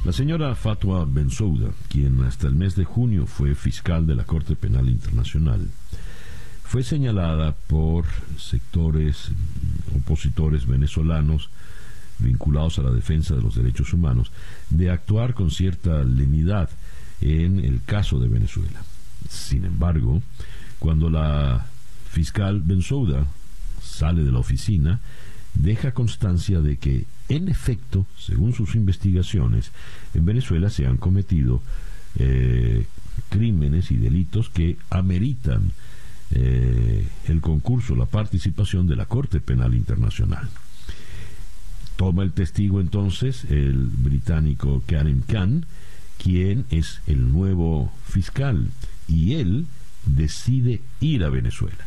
[0.05, 4.55] La señora Fatwa Bensouda, quien hasta el mes de junio fue fiscal de la Corte
[4.55, 5.71] Penal Internacional,
[6.63, 8.05] fue señalada por
[8.39, 9.31] sectores
[9.97, 11.49] opositores venezolanos
[12.19, 14.31] vinculados a la defensa de los derechos humanos
[14.71, 16.71] de actuar con cierta lenidad
[17.21, 18.83] en el caso de Venezuela.
[19.29, 20.23] Sin embargo,
[20.79, 21.67] cuando la
[22.11, 23.27] fiscal Bensouda
[23.83, 25.01] sale de la oficina,
[25.55, 29.71] deja constancia de que, en efecto, según sus investigaciones,
[30.15, 31.63] en Venezuela se han cometido
[32.17, 32.87] eh,
[33.31, 35.73] crímenes y delitos que ameritan
[36.31, 40.49] eh, el concurso, la participación de la Corte Penal Internacional.
[41.97, 45.67] Toma el testigo entonces el británico Karim Khan,
[46.23, 48.71] quien es el nuevo fiscal,
[49.07, 49.67] y él
[50.07, 51.87] decide ir a Venezuela.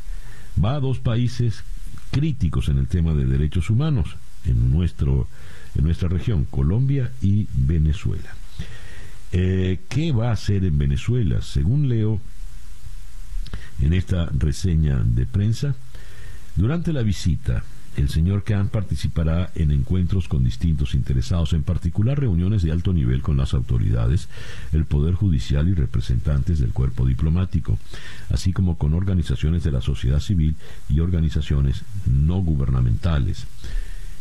[0.63, 1.63] Va a dos países
[2.11, 4.15] críticos en el tema de derechos humanos
[4.45, 5.27] en, nuestro,
[5.75, 8.33] en nuestra región, Colombia y Venezuela.
[9.31, 11.41] Eh, ¿Qué va a hacer en Venezuela?
[11.41, 12.21] Según leo,
[13.81, 15.75] en esta reseña de prensa.
[16.55, 17.63] Durante la visita,
[17.97, 23.23] el señor Khan participará en encuentros con distintos interesados, en particular reuniones de alto nivel
[23.23, 24.29] con las autoridades,
[24.71, 27.79] el Poder Judicial y representantes del cuerpo diplomático,
[28.29, 30.55] así como con organizaciones de la sociedad civil
[30.89, 33.47] y organizaciones no gubernamentales.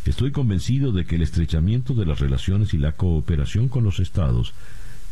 [0.05, 4.53] Estoy convencido de que el estrechamiento de las relaciones y la cooperación con los estados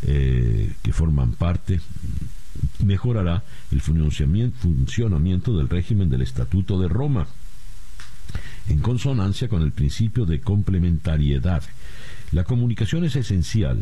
[0.01, 1.81] eh, que forman parte
[2.83, 7.27] mejorará el funcionamiento del régimen del Estatuto de Roma
[8.67, 11.63] en consonancia con el principio de complementariedad.
[12.31, 13.79] La comunicación es esencial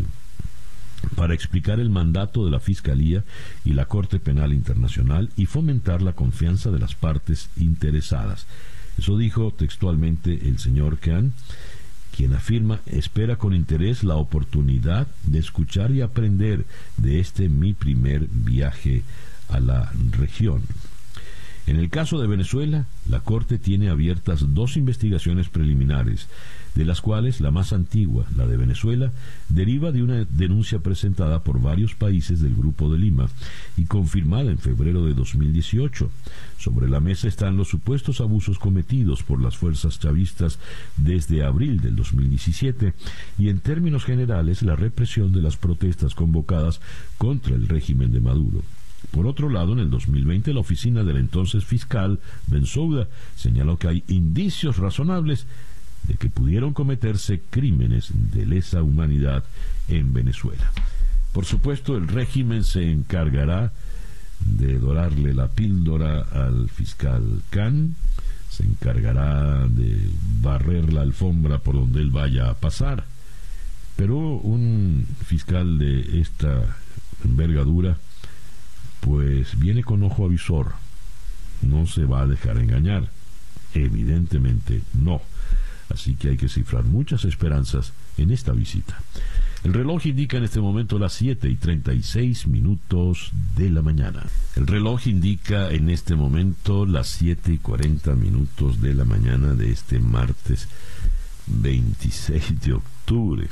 [1.16, 3.24] para explicar el mandato de la Fiscalía
[3.66, 8.46] y la Corte Penal Internacional y fomentar la confianza de las partes interesadas.
[8.98, 11.34] Eso dijo textualmente el señor Khan,
[12.16, 16.66] quien afirma espera con interés la oportunidad de escuchar y aprender
[16.98, 19.04] de este mi primer viaje
[19.50, 20.62] a la región.
[21.66, 26.28] En el caso de Venezuela, la Corte tiene abiertas dos investigaciones preliminares,
[26.76, 29.14] de las cuales la más antigua, la de Venezuela,
[29.48, 33.30] deriva de una denuncia presentada por varios países del Grupo de Lima
[33.78, 36.10] y confirmada en febrero de 2018.
[36.58, 40.60] Sobre la mesa están los supuestos abusos cometidos por las fuerzas chavistas
[40.98, 42.94] desde abril del 2017
[43.38, 46.82] y en términos generales la represión de las protestas convocadas
[47.18, 48.64] contra el régimen de Maduro.
[49.14, 54.04] Por otro lado, en el 2020, la oficina del entonces fiscal Bensouda señaló que hay
[54.08, 55.46] indicios razonables
[56.08, 59.44] de que pudieron cometerse crímenes de lesa humanidad
[59.88, 60.72] en Venezuela.
[61.32, 63.72] Por supuesto, el régimen se encargará
[64.40, 67.96] de dorarle la píldora al fiscal Khan,
[68.50, 70.10] se encargará de
[70.42, 73.04] barrer la alfombra por donde él vaya a pasar.
[73.96, 76.78] Pero un fiscal de esta
[77.24, 77.96] envergadura
[79.04, 80.74] pues viene con ojo avisor.
[81.62, 83.10] No se va a dejar engañar.
[83.74, 85.22] Evidentemente no.
[85.90, 88.98] Así que hay que cifrar muchas esperanzas en esta visita.
[89.64, 94.24] El reloj indica en este momento las 7 y 36 minutos de la mañana.
[94.56, 99.72] El reloj indica en este momento las 7 y 40 minutos de la mañana de
[99.72, 100.68] este martes
[101.48, 103.48] 26 de octubre.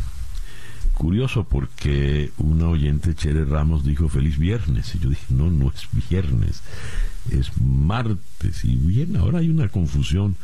[1.01, 4.93] Curioso porque una oyente, Chere Ramos, dijo feliz viernes.
[4.93, 6.61] Y yo dije, no, no es viernes,
[7.31, 8.63] es martes.
[8.63, 10.35] Y bien, ahora hay una confusión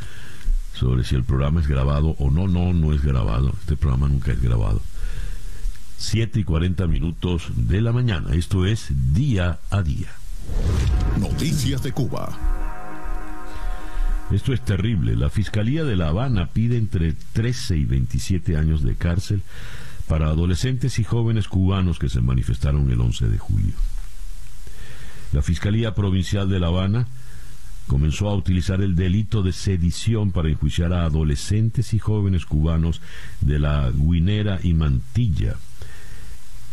[0.73, 2.47] sobre si el programa es grabado o no.
[2.47, 3.53] No, no es grabado.
[3.59, 4.81] Este programa nunca es grabado.
[5.99, 8.33] 7 y 40 minutos de la mañana.
[8.33, 10.09] Esto es día a día.
[11.19, 12.35] Noticias de Cuba.
[14.31, 15.15] Esto es terrible.
[15.15, 19.43] La Fiscalía de La Habana pide entre 13 y 27 años de cárcel
[20.07, 23.73] para adolescentes y jóvenes cubanos que se manifestaron el 11 de julio.
[25.33, 27.07] La Fiscalía Provincial de La Habana
[27.87, 33.01] comenzó a utilizar el delito de sedición para enjuiciar a adolescentes y jóvenes cubanos
[33.41, 35.55] de la Guinera y Mantilla,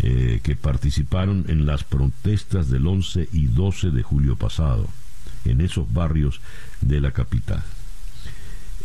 [0.00, 4.88] eh, que participaron en las protestas del 11 y 12 de julio pasado,
[5.44, 6.40] en esos barrios
[6.80, 7.62] de la capital.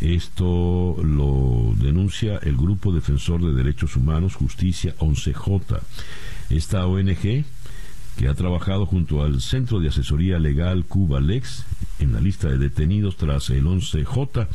[0.00, 5.78] Esto lo denuncia el Grupo Defensor de Derechos Humanos Justicia 11J.
[6.48, 7.44] Esta ONG,
[8.16, 11.66] que ha trabajado junto al Centro de Asesoría Legal Cuba Lex
[11.98, 14.48] en la lista de detenidos tras el 11J,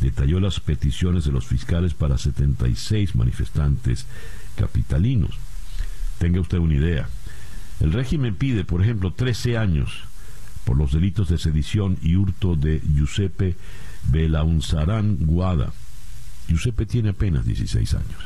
[0.00, 4.06] detalló las peticiones de los fiscales para 76 manifestantes
[4.56, 5.36] capitalinos.
[6.18, 7.10] Tenga usted una idea.
[7.80, 10.04] El régimen pide, por ejemplo, 13 años
[10.64, 13.54] por los delitos de sedición y hurto de Giuseppe
[14.08, 15.72] Belaunzarán Guada.
[16.48, 18.20] Giuseppe tiene apenas 16 años.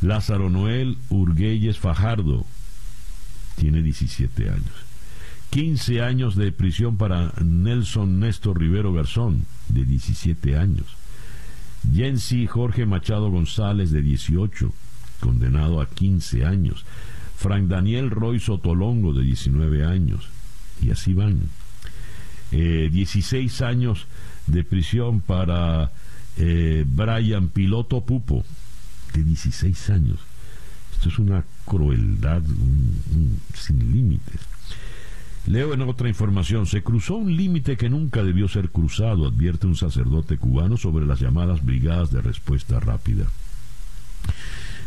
[0.00, 2.46] Lázaro Noel Urguelles Fajardo
[3.56, 4.88] tiene 17 años.
[5.50, 10.86] 15 años de prisión para Nelson Néstor Rivero Garzón, de 17 años.
[11.92, 14.72] Jensi Jorge Machado González, de 18,
[15.20, 16.84] condenado a 15 años.
[17.36, 20.28] Frank Daniel Roy Sotolongo, de 19 años.
[20.82, 21.48] Y así van.
[22.50, 24.06] 16 eh, años
[24.48, 25.92] de prisión para
[26.36, 28.44] eh, Brian Piloto Pupo,
[29.14, 30.18] de 16 años.
[30.92, 32.42] Esto es una crueldad
[33.54, 34.40] sin límites.
[35.46, 39.76] Leo en otra información, se cruzó un límite que nunca debió ser cruzado, advierte un
[39.76, 43.26] sacerdote cubano sobre las llamadas brigadas de respuesta rápida.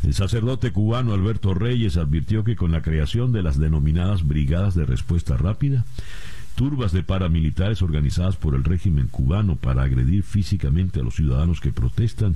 [0.03, 4.85] El sacerdote cubano Alberto Reyes advirtió que con la creación de las denominadas brigadas de
[4.85, 5.85] respuesta rápida,
[6.55, 11.71] turbas de paramilitares organizadas por el régimen cubano para agredir físicamente a los ciudadanos que
[11.71, 12.35] protestan,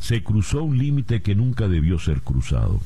[0.00, 2.80] se cruzó un límite que nunca debió ser cruzado.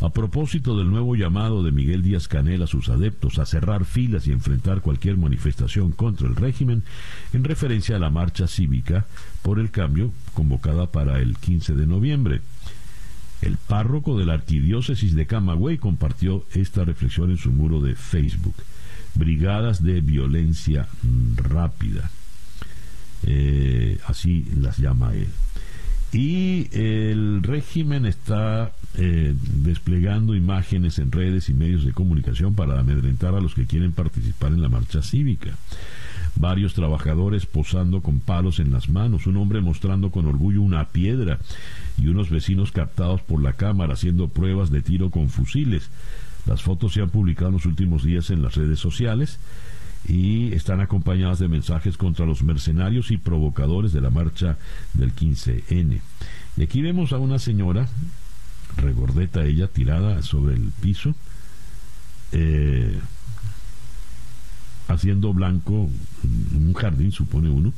[0.00, 4.26] A propósito del nuevo llamado de Miguel Díaz Canel a sus adeptos a cerrar filas
[4.26, 6.82] y enfrentar cualquier manifestación contra el régimen,
[7.32, 9.06] en referencia a la marcha cívica
[9.42, 12.40] por el cambio convocada para el 15 de noviembre.
[13.42, 18.54] El párroco de la arquidiócesis de Camagüey compartió esta reflexión en su muro de Facebook
[19.14, 20.86] brigadas de violencia
[21.36, 22.10] rápida.
[23.24, 25.28] Eh, así las llama él.
[26.12, 33.34] Y el régimen está eh, desplegando imágenes en redes y medios de comunicación para amedrentar
[33.34, 35.50] a los que quieren participar en la marcha cívica.
[36.34, 41.38] Varios trabajadores posando con palos en las manos, un hombre mostrando con orgullo una piedra
[41.96, 45.90] y unos vecinos captados por la cámara haciendo pruebas de tiro con fusiles.
[46.46, 49.38] Las fotos se han publicado en los últimos días en las redes sociales
[50.06, 54.56] y están acompañadas de mensajes contra los mercenarios y provocadores de la marcha
[54.94, 56.00] del 15N.
[56.56, 57.86] Y aquí vemos a una señora,
[58.76, 61.14] regordeta ella, tirada sobre el piso,
[62.32, 62.98] eh,
[64.88, 65.88] haciendo blanco
[66.22, 67.72] un jardín, supone uno,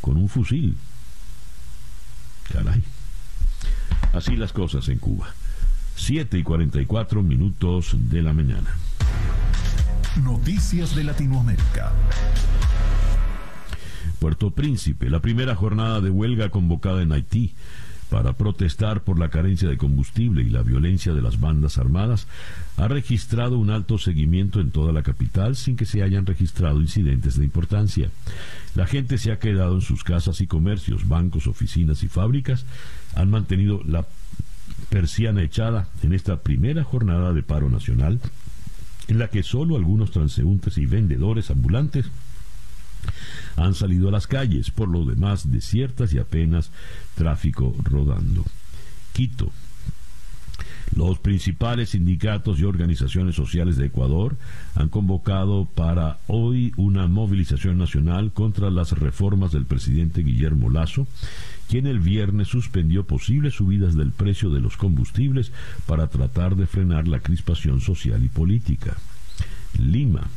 [0.00, 0.76] con un fusil.
[2.52, 2.82] Caray.
[4.12, 5.34] Así las cosas en Cuba.
[5.96, 8.76] 7 y 44 minutos de la mañana.
[10.22, 11.92] Noticias de Latinoamérica.
[14.18, 17.52] Puerto Príncipe, la primera jornada de huelga convocada en Haití
[18.10, 22.28] para protestar por la carencia de combustible y la violencia de las bandas armadas,
[22.76, 27.38] ha registrado un alto seguimiento en toda la capital sin que se hayan registrado incidentes
[27.38, 28.10] de importancia.
[28.74, 32.66] La gente se ha quedado en sus casas y comercios, bancos, oficinas y fábricas
[33.14, 34.06] han mantenido la
[34.88, 38.20] persiana echada en esta primera jornada de paro nacional,
[39.08, 42.06] en la que solo algunos transeúntes y vendedores ambulantes
[43.56, 46.70] han salido a las calles, por lo demás desiertas y apenas
[47.14, 48.44] tráfico rodando.
[49.12, 49.52] Quito,
[50.94, 54.36] los principales sindicatos y organizaciones sociales de Ecuador
[54.74, 61.06] han convocado para hoy una movilización nacional contra las reformas del presidente Guillermo Lazo,
[61.68, 65.52] quien el viernes suspendió posibles subidas del precio de los combustibles
[65.86, 68.96] para tratar de frenar la crispación social y política.
[69.78, 70.28] Lima.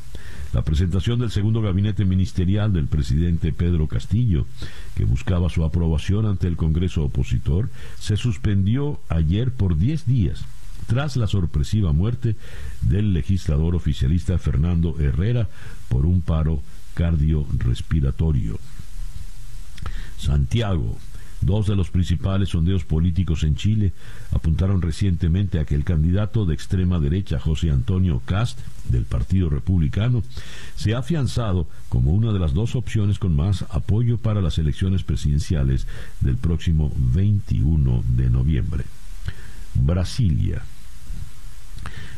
[0.54, 4.46] La presentación del segundo gabinete ministerial del presidente Pedro Castillo,
[4.96, 7.70] que buscaba su aprobación ante el Congreso opositor,
[8.00, 10.46] se suspendió ayer por 10 días
[10.88, 12.38] tras la sorpresiva muerte
[12.82, 15.50] del legislador oficialista Fernando Herrera
[15.90, 16.62] por un paro
[16.94, 18.58] cardiorrespiratorio.
[20.18, 20.98] Santiago.
[21.42, 23.94] Dos de los principales sondeos políticos en Chile
[24.32, 28.60] apuntaron recientemente a que el candidato de extrema derecha José Antonio Cast
[28.90, 30.24] del Partido Republicano
[30.76, 35.04] se ha afianzado como una de las dos opciones con más apoyo para las elecciones
[35.04, 35.86] presidenciales
[36.22, 38.84] del próximo 21 de noviembre.
[39.76, 40.64] Brasilia.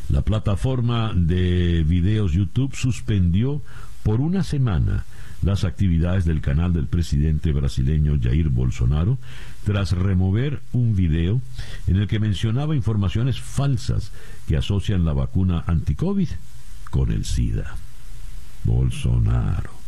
[0.08, 3.62] La plataforma de videos YouTube suspendió
[4.02, 5.04] por una semana
[5.42, 9.18] las actividades del canal del presidente brasileño Jair Bolsonaro
[9.64, 11.40] tras remover un video
[11.86, 14.12] en el que mencionaba informaciones falsas
[14.46, 16.28] que asocian la vacuna anti-COVID
[16.90, 17.76] con el SIDA.
[18.64, 19.79] Bolsonaro.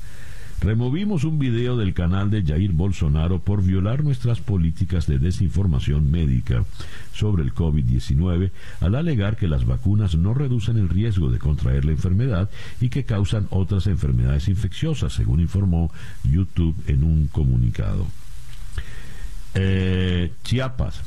[0.62, 6.64] Removimos un video del canal de Jair Bolsonaro por violar nuestras políticas de desinformación médica
[7.12, 11.90] sobre el COVID-19 al alegar que las vacunas no reducen el riesgo de contraer la
[11.90, 12.48] enfermedad
[12.80, 15.90] y que causan otras enfermedades infecciosas, según informó
[16.22, 18.06] YouTube en un comunicado.
[19.54, 21.02] Eh, Chiapas.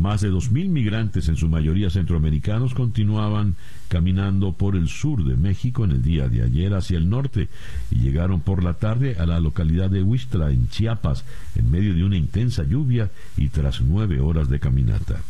[0.00, 3.54] Más de 2.000 migrantes, en su mayoría centroamericanos, continuaban
[3.88, 7.48] caminando por el sur de México en el día de ayer hacia el norte
[7.92, 11.24] y llegaron por la tarde a la localidad de Huistla, en Chiapas,
[11.54, 15.20] en medio de una intensa lluvia y tras nueve horas de caminata.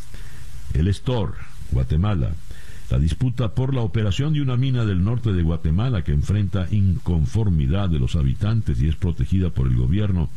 [0.73, 1.35] El Estor,
[1.71, 2.31] Guatemala.
[2.89, 7.89] La disputa por la operación de una mina del norte de Guatemala que enfrenta inconformidad
[7.89, 10.29] de los habitantes y es protegida por el gobierno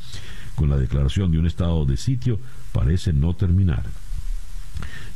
[0.54, 2.40] con la declaración de un estado de sitio
[2.72, 3.84] parece no terminar.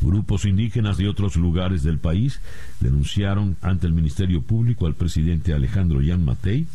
[0.00, 2.40] Grupos indígenas de otros lugares del país
[2.80, 6.66] denunciaron ante el Ministerio Público al presidente Alejandro Yan Matei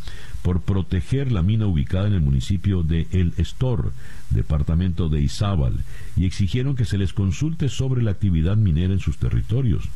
[0.42, 3.92] por proteger la mina ubicada en el municipio de El Estor,
[4.30, 5.84] departamento de Izábal,
[6.16, 9.90] y exigieron que se les consulte sobre la actividad minera en sus territorios.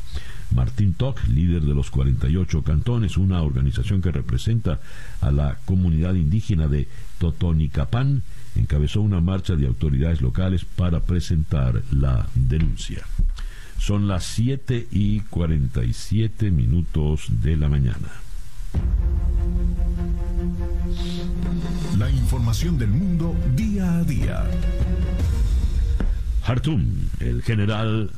[0.55, 4.79] Martín Toc, líder de los 48 cantones, una organización que representa
[5.21, 6.87] a la comunidad indígena de
[7.19, 8.23] Totonicapán,
[8.55, 13.03] encabezó una marcha de autoridades locales para presentar la denuncia.
[13.77, 18.09] Son las 7 y 47 minutos de la mañana.
[21.97, 24.45] La información del mundo día a día.
[26.45, 26.85] Hartum,
[27.19, 28.11] el general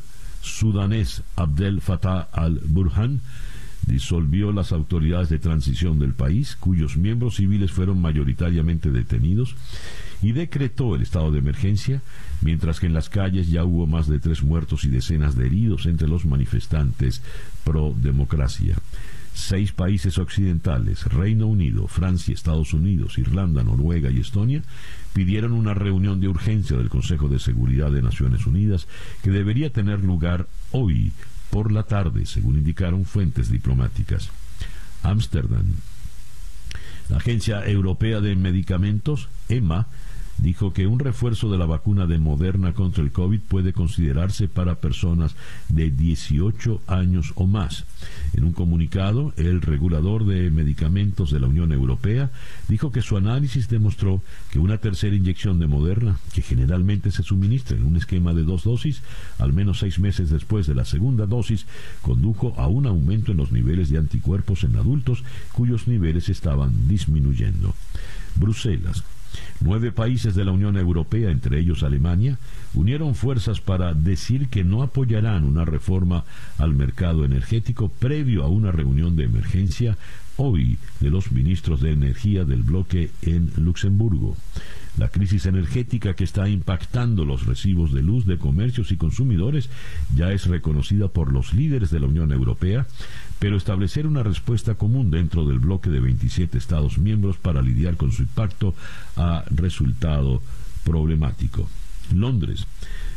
[0.44, 3.22] sudanés Abdel Fattah al-Burhan,
[3.88, 9.56] disolvió las autoridades de transición del país, cuyos miembros civiles fueron mayoritariamente detenidos,
[10.22, 12.02] y decretó el estado de emergencia,
[12.42, 15.86] mientras que en las calles ya hubo más de tres muertos y decenas de heridos
[15.86, 17.22] entre los manifestantes
[17.64, 18.78] pro democracia.
[19.34, 24.62] Seis países occidentales, Reino Unido, Francia, Estados Unidos, Irlanda, Noruega y Estonia,
[25.14, 28.88] pidieron una reunión de urgencia del Consejo de Seguridad de Naciones Unidas
[29.24, 31.12] que debería tener lugar hoy
[31.50, 34.30] por la tarde, según indicaron fuentes diplomáticas.
[35.04, 35.66] Ámsterdam.
[37.10, 39.88] La Agencia Europea de Medicamentos, EMA,
[40.38, 44.76] dijo que un refuerzo de la vacuna de Moderna contra el COVID puede considerarse para
[44.76, 45.36] personas
[45.70, 47.86] de 18 años o más.
[48.34, 52.32] En un comunicado, el regulador de medicamentos de la Unión Europea
[52.68, 54.22] dijo que su análisis demostró
[54.52, 58.64] que una tercera inyección de Moderna, que generalmente se suministra en un esquema de dos
[58.64, 59.02] dosis,
[59.40, 61.66] al menos seis meses después de la segunda dosis,
[62.02, 65.24] condujo a un aumento en los niveles de anticuerpos en adultos
[65.54, 67.74] cuyos niveles estaban disminuyendo.
[68.36, 69.04] Bruselas
[69.62, 72.38] Nueve países de la Unión Europea, entre ellos Alemania,
[72.74, 76.26] unieron fuerzas para decir que no apoyarán una reforma
[76.58, 79.98] al mercado energético previo a una reunión de emergencia
[80.38, 84.36] hoy de los ministros de energía del bloque en Luxemburgo.
[84.98, 89.70] La crisis energética que está impactando los recibos de luz de comercios y consumidores
[90.16, 92.86] ya es reconocida por los líderes de la Unión Europea,
[93.40, 98.12] pero establecer una respuesta común dentro del bloque de 27 Estados miembros para lidiar con
[98.12, 98.76] su impacto
[99.16, 100.42] ha resultado
[100.84, 101.68] problemático.
[102.14, 102.68] Londres.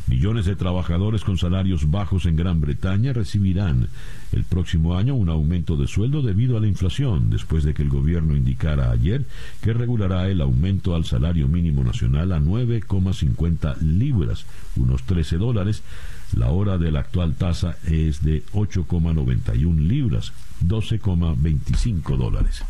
[0.09, 3.88] Millones de trabajadores con salarios bajos en Gran Bretaña recibirán
[4.30, 7.88] el próximo año un aumento de sueldo debido a la inflación, después de que el
[7.88, 9.24] gobierno indicara ayer
[9.62, 14.46] que regulará el aumento al salario mínimo nacional a 9,50 libras,
[14.76, 15.82] unos 13 dólares.
[16.36, 20.32] La hora de la actual tasa es de 8,91 libras,
[20.64, 22.62] 12,25 dólares.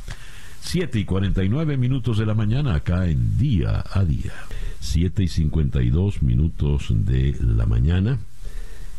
[0.67, 4.33] 7 y 49 minutos de la mañana acá en día a día.
[4.81, 8.19] 7 y 52 minutos de la mañana.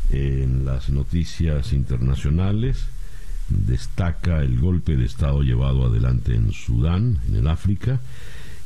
[0.10, 2.86] En las noticias internacionales
[3.50, 8.00] destaca el golpe de Estado llevado adelante en Sudán, en el África,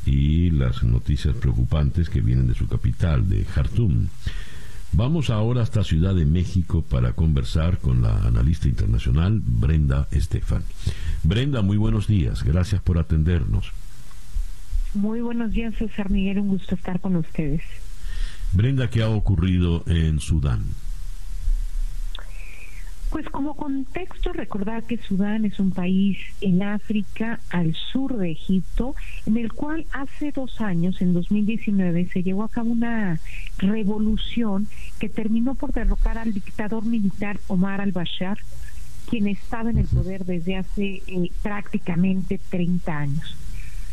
[0.06, 4.06] y las noticias preocupantes que vienen de su capital, de Jartum.
[4.94, 10.64] Vamos ahora hasta Ciudad de México para conversar con la analista internacional Brenda Estefan.
[11.22, 12.42] Brenda, muy buenos días.
[12.42, 13.72] Gracias por atendernos.
[14.92, 16.40] Muy buenos días, César Miguel.
[16.40, 17.62] Un gusto estar con ustedes.
[18.52, 20.62] Brenda, ¿qué ha ocurrido en Sudán?
[23.12, 28.94] Pues como contexto, recordar que Sudán es un país en África, al sur de Egipto,
[29.26, 33.20] en el cual hace dos años, en 2019, se llevó a cabo una
[33.58, 34.66] revolución
[34.98, 38.38] que terminó por derrocar al dictador militar Omar al-Bashar,
[39.10, 43.36] quien estaba en el poder desde hace eh, prácticamente 30 años.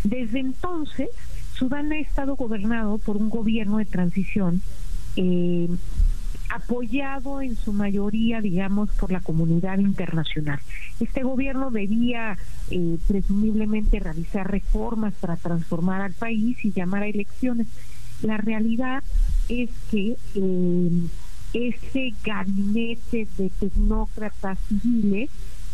[0.06, 1.10] Desde entonces,
[1.56, 4.62] Sudán ha estado gobernado por un gobierno de transición
[5.18, 5.68] eh,
[6.50, 10.60] apoyado en su mayoría, digamos, por la comunidad internacional.
[11.00, 12.38] Este gobierno debía
[12.72, 17.68] eh, presumiblemente realizar reformas para transformar al país y llamar a elecciones.
[18.22, 19.04] La realidad
[19.48, 20.90] es que eh,
[21.54, 25.30] ese gabinete de tecnócratas civiles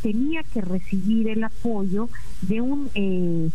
[0.05, 2.09] tenía que recibir el apoyo
[2.41, 3.49] de un eh,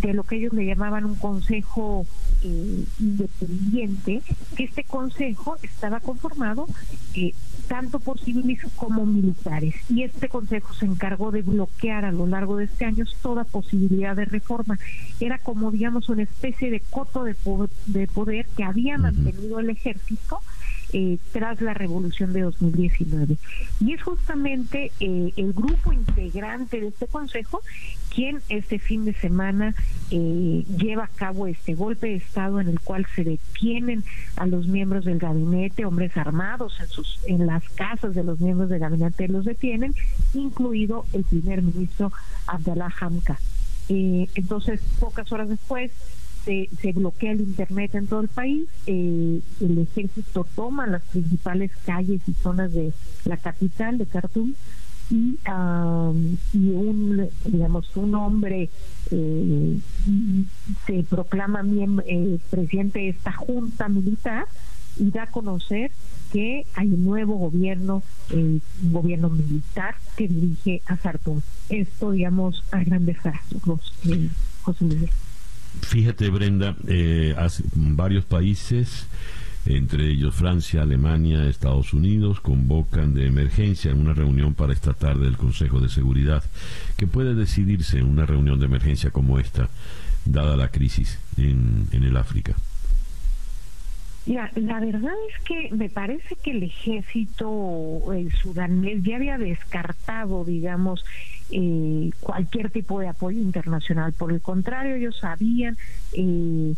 [0.00, 2.06] de lo que ellos le llamaban un consejo
[2.42, 4.22] eh, independiente,
[4.56, 6.66] que este consejo estaba conformado
[7.14, 7.34] eh,
[7.68, 9.74] tanto por civiles como militares.
[9.90, 14.16] Y este consejo se encargó de bloquear a lo largo de este año toda posibilidad
[14.16, 14.78] de reforma.
[15.20, 17.36] Era como, digamos, una especie de coto de,
[17.86, 20.40] de poder que había mantenido el ejército
[20.92, 23.36] eh, tras la revolución de 2019.
[23.80, 27.60] Y es justamente eh, el grupo integrante de este consejo
[28.12, 29.74] quien este fin de semana
[30.10, 34.02] eh, lleva a cabo este golpe de Estado en el cual se detienen
[34.36, 38.68] a los miembros del gabinete, hombres armados en, sus, en las casas de los miembros
[38.68, 39.94] del gabinete los detienen,
[40.34, 42.12] incluido el primer ministro
[42.48, 43.38] Abdallah Hamka.
[43.88, 45.92] entonces, pocas horas después,
[46.44, 52.20] se, bloquea el internet en todo el país, eh, el ejército toma las principales calles
[52.26, 52.92] y zonas de
[53.24, 54.54] la capital de Khartoum
[55.10, 55.38] y,
[56.52, 58.70] y un digamos un hombre
[59.10, 59.78] eh,
[60.86, 61.64] se proclama
[62.06, 64.46] eh, presidente de esta junta militar
[64.98, 65.90] y da a conocer
[66.32, 71.40] que hay un nuevo gobierno, un gobierno militar que dirige a Khartoum.
[71.68, 73.92] Esto, digamos, a grandes rasgos,
[74.62, 75.10] José Miguel.
[75.82, 77.34] Fíjate, Brenda, eh,
[77.74, 79.06] varios países,
[79.66, 85.24] entre ellos Francia, Alemania, Estados Unidos, convocan de emergencia en una reunión para esta tarde
[85.24, 86.42] del Consejo de Seguridad,
[86.96, 89.68] que puede decidirse en una reunión de emergencia como esta,
[90.24, 92.54] dada la crisis en, en el África.
[94.30, 100.44] Mira, la verdad es que me parece que el ejército el sudanés ya había descartado,
[100.44, 101.04] digamos,
[101.50, 104.12] eh, cualquier tipo de apoyo internacional.
[104.12, 105.76] Por el contrario, ellos sabían
[106.12, 106.74] eh,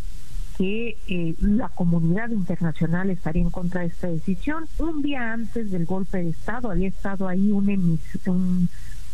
[0.56, 4.64] que eh, la comunidad internacional estaría en contra de esta decisión.
[4.78, 7.98] Un día antes del golpe de Estado había estado ahí un,
[8.28, 8.68] un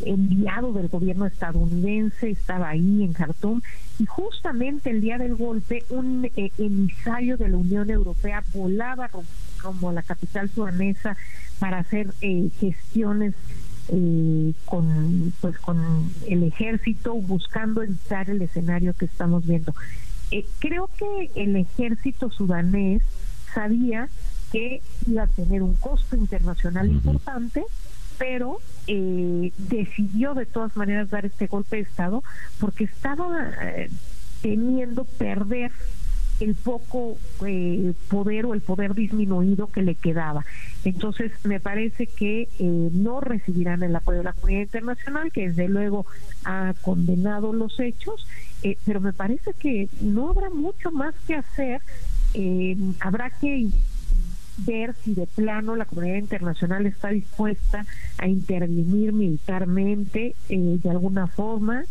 [0.04, 3.60] enviado del gobierno estadounidense, estaba ahí en Khartoum,
[3.98, 9.10] y justamente el día del golpe un eh, emisario de la Unión Europea volaba
[9.62, 11.16] como la capital sudanesa
[11.58, 13.34] para hacer eh, gestiones
[13.88, 19.74] eh, con pues con el ejército buscando evitar el escenario que estamos viendo.
[20.58, 23.02] creo que el ejército sudanés
[23.54, 24.08] sabía
[24.52, 27.64] que iba a tener un costo internacional importante
[28.18, 32.22] pero eh, decidió de todas maneras dar este golpe de Estado
[32.58, 33.88] porque estaba eh,
[34.42, 35.70] teniendo perder
[36.40, 40.44] el poco eh, poder o el poder disminuido que le quedaba.
[40.84, 46.06] Entonces, me parece que no recibirán el apoyo de la comunidad internacional, que desde luego
[46.44, 48.24] ha condenado los hechos,
[48.84, 51.82] pero me parece que no habrá mucho más que hacer.
[53.00, 53.68] habrá que
[54.58, 57.86] ver si de plano la comunidad internacional está dispuesta
[58.18, 61.84] a intervenir militarmente eh, de alguna forma,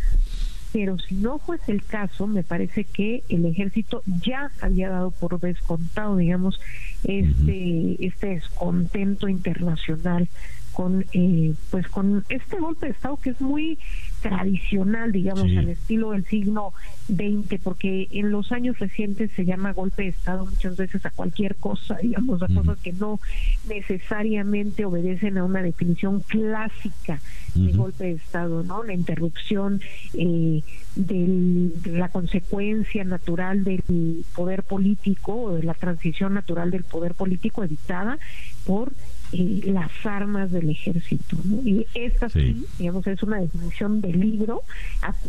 [0.74, 5.40] pero si no fuese el caso, me parece que el ejército ya había dado por
[5.40, 6.60] descontado, digamos,
[7.04, 10.28] este, este descontento internacional
[10.74, 13.80] con eh, pues con este golpe de estado que es muy
[14.28, 16.74] tradicional digamos al estilo del siglo
[17.08, 21.56] XX porque en los años recientes se llama golpe de estado muchas veces a cualquier
[21.56, 23.20] cosa digamos a cosas que no
[23.68, 27.20] necesariamente obedecen a una definición clásica
[27.56, 29.82] de golpe de estado no la interrupción
[30.14, 30.62] eh,
[30.96, 33.84] de la consecuencia natural del
[34.36, 38.20] poder político o de la transición natural del poder político evitada
[38.66, 38.92] por
[39.32, 41.38] eh, las armas del ejército.
[41.66, 42.66] Y esta sí.
[42.78, 44.64] digamos, es una definición del libro,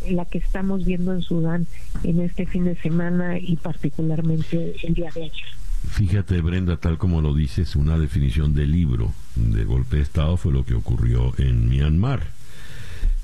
[0.09, 1.67] la que estamos viendo en Sudán
[2.05, 5.47] en este fin de semana y particularmente el día de ayer.
[5.87, 10.53] Fíjate, Brenda, tal como lo dices, una definición del libro de golpe de Estado fue
[10.53, 12.27] lo que ocurrió en Myanmar.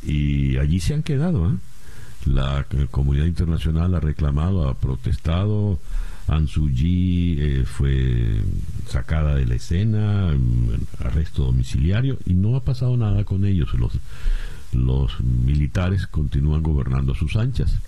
[0.03, 1.51] Y allí se han quedado.
[1.51, 1.57] ¿eh?
[2.27, 5.79] La comunidad internacional ha reclamado, ha protestado,
[6.27, 8.41] Aung eh, fue
[8.87, 13.75] sacada de la escena, mm, arresto domiciliario y no ha pasado nada con ellos.
[13.75, 13.99] Los,
[14.73, 17.79] los militares continúan gobernando a sus anchas.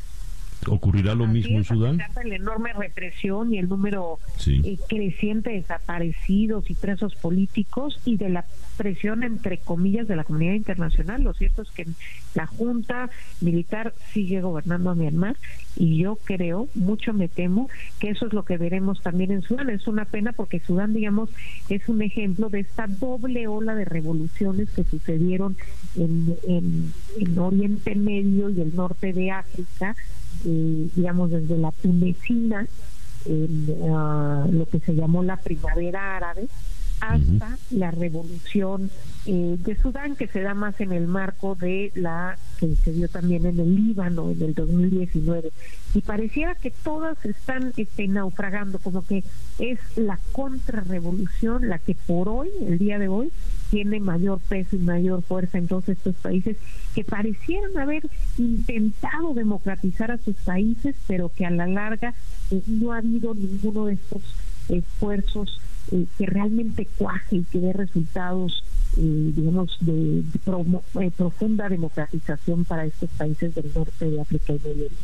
[0.67, 1.99] ¿Ocurrirá lo mismo en Sudán?
[1.99, 8.31] La enorme represión y el número eh, creciente de desaparecidos y presos políticos y de
[8.31, 8.45] la
[8.77, 11.23] presión, entre comillas, de la comunidad internacional.
[11.23, 11.87] Lo cierto es que
[12.35, 13.11] la Junta
[13.41, 15.37] Militar sigue gobernando a Myanmar
[15.77, 17.69] y yo creo, mucho me temo,
[17.99, 19.71] que eso es lo que veremos también en Sudán.
[19.71, 21.31] Es una pena porque Sudán, digamos,
[21.69, 25.57] es un ejemplo de esta doble ola de revoluciones que sucedieron
[25.97, 29.95] en, en, en Oriente Medio y el norte de África
[30.45, 32.67] eh, digamos, desde la tunecina,
[33.93, 36.49] ah, lo que se llamó la primavera árabe,
[37.01, 38.91] hasta la revolución
[39.27, 43.09] eh, de Sudán, que se da más en el marco de la que se dio
[43.09, 45.51] también en el Líbano en el 2019.
[45.95, 49.25] Y pareciera que todas están este, naufragando, como que
[49.59, 53.33] es la contrarrevolución la que por hoy, el día de hoy,
[53.71, 56.57] tiene mayor peso y mayor fuerza en todos estos países
[56.95, 62.15] que parecieran haber intentado democratizar a sus países, pero que a la larga
[62.51, 64.23] eh, no ha habido ninguno de estos
[64.69, 65.61] esfuerzos
[65.93, 68.65] eh, que realmente cuaje y que dé resultados,
[68.97, 74.71] eh, digamos, de, eh, profunda democratización para estos países del norte de África y Medio
[74.73, 74.97] Oriente.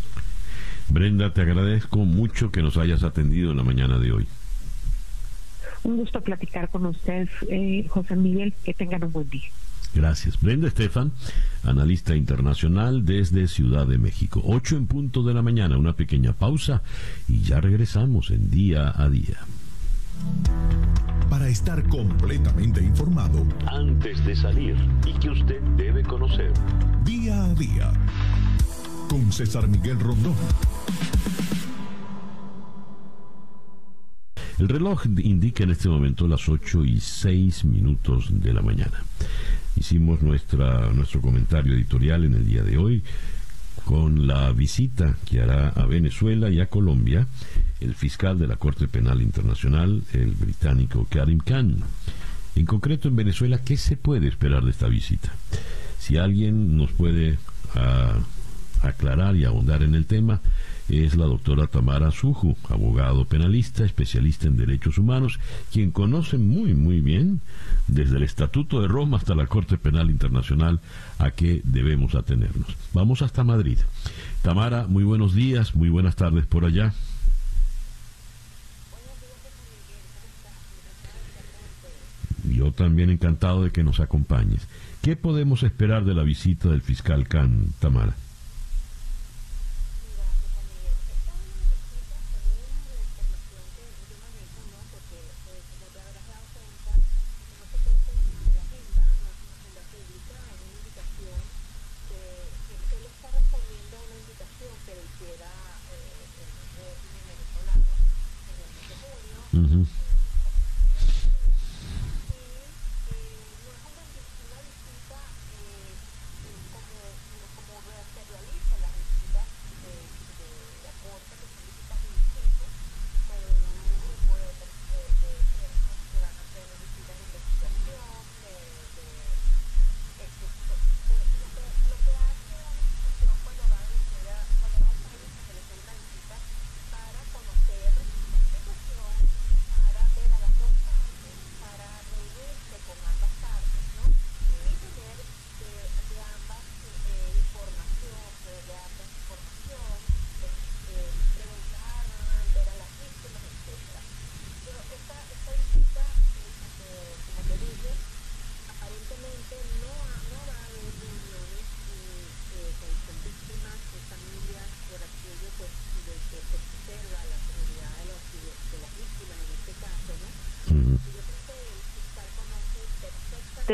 [0.89, 4.26] Brenda, te agradezco mucho que nos hayas atendido en la mañana de hoy.
[5.85, 7.28] Un gusto platicar con ustedes,
[7.89, 8.55] José Miguel.
[8.64, 9.49] Que tengan un buen día.
[9.95, 10.41] Gracias.
[10.41, 11.12] Brenda Estefan,
[11.64, 14.43] analista internacional desde Ciudad de México.
[14.45, 16.83] Ocho en punto de la mañana, una pequeña pausa
[17.28, 19.39] y ya regresamos en día a día.
[21.31, 26.53] Para estar completamente informado antes de salir y que usted debe conocer.
[27.05, 27.93] Día a día.
[29.09, 30.35] Con César Miguel Rondón.
[34.59, 39.03] El reloj indica en este momento las 8 y 6 minutos de la mañana.
[39.77, 43.03] Hicimos nuestra, nuestro comentario editorial en el día de hoy
[43.85, 47.27] con la visita que hará a Venezuela y a Colombia
[47.83, 51.78] el fiscal de la Corte Penal Internacional, el británico Karim Khan.
[52.55, 55.33] En concreto en Venezuela, ¿qué se puede esperar de esta visita?
[55.99, 57.39] Si alguien nos puede
[57.74, 58.18] ah,
[58.83, 60.41] aclarar y ahondar en el tema,
[60.89, 65.39] es la doctora Tamara Suju, abogado penalista, especialista en derechos humanos,
[65.72, 67.41] quien conoce muy, muy bien,
[67.89, 70.80] desde el Estatuto de Roma hasta la Corte Penal Internacional,
[71.18, 72.76] a qué debemos atenernos.
[72.93, 73.78] Vamos hasta Madrid.
[74.43, 76.93] Tamara, muy buenos días, muy buenas tardes por allá.
[82.53, 84.67] Yo también encantado de que nos acompañes.
[85.03, 88.15] ¿Qué podemos esperar de la visita del fiscal Khan, Tamara?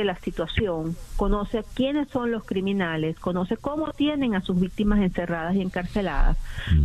[0.05, 5.63] La situación, conoce quiénes son los criminales, conoce cómo tienen a sus víctimas encerradas y
[5.63, 6.37] encarceladas.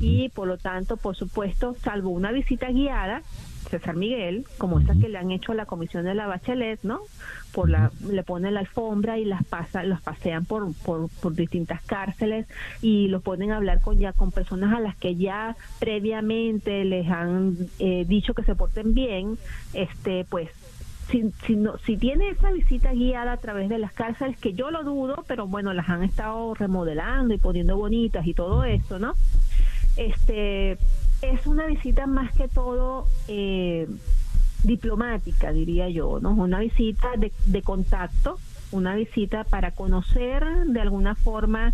[0.02, 3.22] Y por lo tanto, por supuesto, salvo una visita guiada,
[3.70, 7.00] César Miguel, como esta que le han hecho a la comisión de la Bachelet, ¿no?
[7.52, 11.82] Por la, le ponen la alfombra y las pasa, los pasean por, por, por, distintas
[11.84, 12.48] cárceles
[12.82, 17.10] y los ponen a hablar con ya con personas a las que ya previamente les
[17.10, 19.38] han eh, dicho que se porten bien,
[19.74, 20.50] este, pues
[21.46, 24.84] si, no, si tiene esa visita guiada a través de las cárceles, que yo lo
[24.84, 29.14] dudo, pero bueno, las han estado remodelando y poniendo bonitas y todo eso, ¿no?
[29.96, 30.78] Este
[31.22, 33.88] es una visita más que todo eh,
[34.64, 36.32] diplomática, diría yo, ¿no?
[36.32, 38.40] Una visita de, de contacto,
[38.72, 41.74] una visita para conocer de alguna forma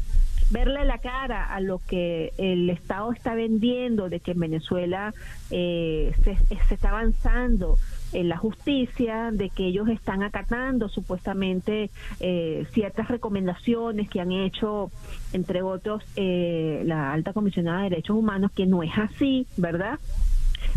[0.49, 5.13] verle la cara a lo que el Estado está vendiendo de que en Venezuela
[5.51, 7.77] eh, se, se, está avanzando
[8.13, 11.89] en la justicia, de que ellos están acatando supuestamente
[12.19, 14.91] eh, ciertas recomendaciones que han hecho,
[15.33, 19.99] entre otros, eh, la alta comisionada de derechos humanos, que no es así, ¿verdad?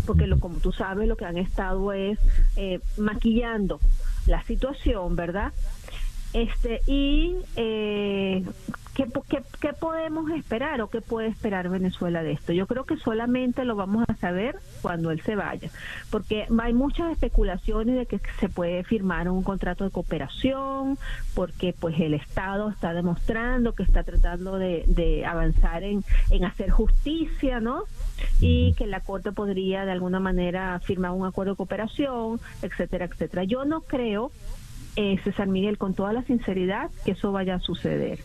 [0.06, 2.18] Porque lo, como tú sabes, lo que han estado es
[2.56, 3.80] eh, maquillando
[4.26, 5.52] la situación, ¿verdad?
[6.32, 8.44] Este, y eh,
[8.94, 9.06] ¿Qué,
[9.60, 12.52] qué, podemos esperar o qué puede esperar Venezuela de esto?
[12.52, 15.70] Yo creo que solamente lo vamos a saber cuando él se vaya,
[16.10, 20.98] porque hay muchas especulaciones de que se puede firmar un contrato de cooperación,
[21.34, 26.68] porque pues el Estado está demostrando que está tratando de, de avanzar en, en hacer
[26.68, 27.84] justicia, ¿no?
[28.40, 33.44] Y que la Corte podría de alguna manera firmar un acuerdo de cooperación, etcétera, etcétera.
[33.44, 34.30] Yo no creo
[34.96, 38.20] eh, César Miguel, con toda la sinceridad, que eso vaya a suceder.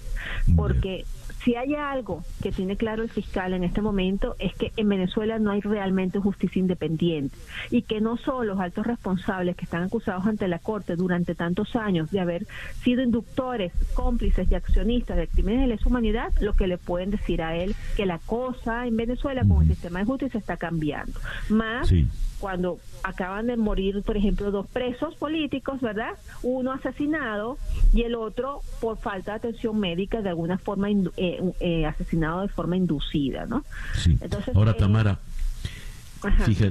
[0.55, 1.05] Porque
[1.43, 5.39] si hay algo que tiene claro el fiscal en este momento es que en Venezuela
[5.39, 7.37] no hay realmente justicia independiente
[7.71, 11.75] y que no son los altos responsables que están acusados ante la Corte durante tantos
[11.77, 12.47] años de haber
[12.83, 17.41] sido inductores, cómplices y accionistas de crímenes de lesa humanidad, lo que le pueden decir
[17.41, 21.17] a él que la cosa en Venezuela con el sistema de justicia está cambiando.
[21.49, 21.93] Más
[22.39, 26.11] cuando acaban de morir, por ejemplo, dos presos políticos, ¿verdad?
[26.43, 27.57] Uno asesinado
[27.93, 32.49] y el otro por falta de atención médica, de alguna forma eh, eh, asesinado de
[32.49, 33.63] forma inducida, ¿no?
[33.95, 34.17] Sí.
[34.21, 35.19] Entonces, Ahora, eh, Tamara,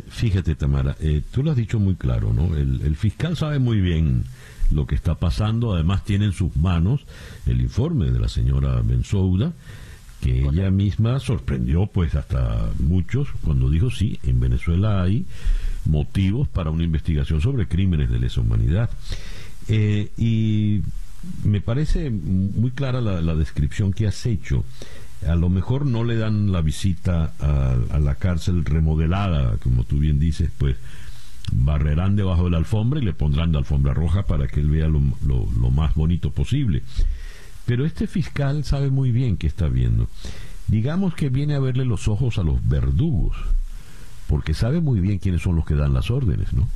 [0.08, 0.96] fíjate, Tamara,
[1.32, 2.56] tú lo has dicho muy claro, ¿no?
[2.56, 4.24] El, el fiscal sabe muy bien
[4.70, 7.02] lo que está pasando, además tiene en sus manos
[7.46, 9.52] el informe de la señora Bensouda,
[10.26, 15.24] que ella misma sorprendió pues hasta muchos cuando dijo sí, en Venezuela hay
[15.84, 18.90] motivos para una investigación sobre crímenes de lesa humanidad.
[19.68, 20.82] Eh, y
[21.44, 24.64] me parece muy clara la, descripción que has hecho.
[25.26, 30.18] a lo mejor no le dan la visita a, la cárcel remodelada, como tú bien
[30.18, 30.76] dices, pues
[31.52, 34.88] barrerán debajo de la alfombra y le pondrán la alfombra roja para que él vea
[34.88, 36.82] lo, lo más bonito posible.
[37.66, 40.08] Pero este fiscal sabe muy bien qué está viendo.
[40.68, 43.36] Digamos que viene a verle los ojos a los verdugos,
[44.28, 46.68] porque sabe muy bien quiénes son los que dan las órdenes, ¿no?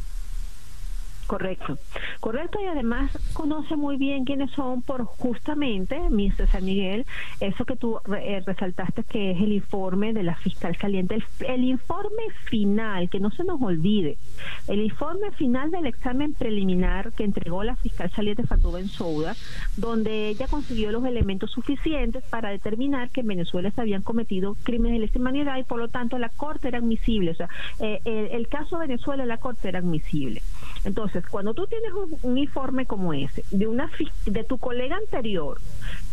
[1.30, 1.78] Correcto,
[2.18, 6.48] correcto y además conoce muy bien quiénes son por justamente, Mr.
[6.48, 7.06] San Miguel,
[7.38, 12.24] eso que tú eh, resaltaste que es el informe de la fiscal saliente, el, informe
[12.46, 14.18] final, que no se nos olvide,
[14.66, 19.36] el informe final del examen preliminar que entregó la fiscal saliente Fatuba en Souda,
[19.76, 24.94] donde ella consiguió los elementos suficientes para determinar que en Venezuela se habían cometido crímenes
[24.98, 28.26] de lesa humanidad y por lo tanto la corte era admisible, o sea, eh, el,
[28.32, 30.42] el caso de Venezuela la corte era admisible.
[30.84, 31.90] Entonces, cuando tú tienes
[32.22, 33.90] un, informe como ese de una
[34.26, 35.58] de tu colega anterior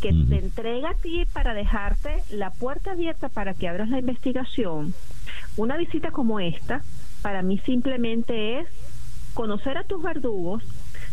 [0.01, 4.93] que te entrega a ti para dejarte la puerta abierta para que abras la investigación,
[5.55, 6.81] una visita como esta
[7.21, 8.67] para mí simplemente es
[9.33, 10.63] conocer a tus verdugos,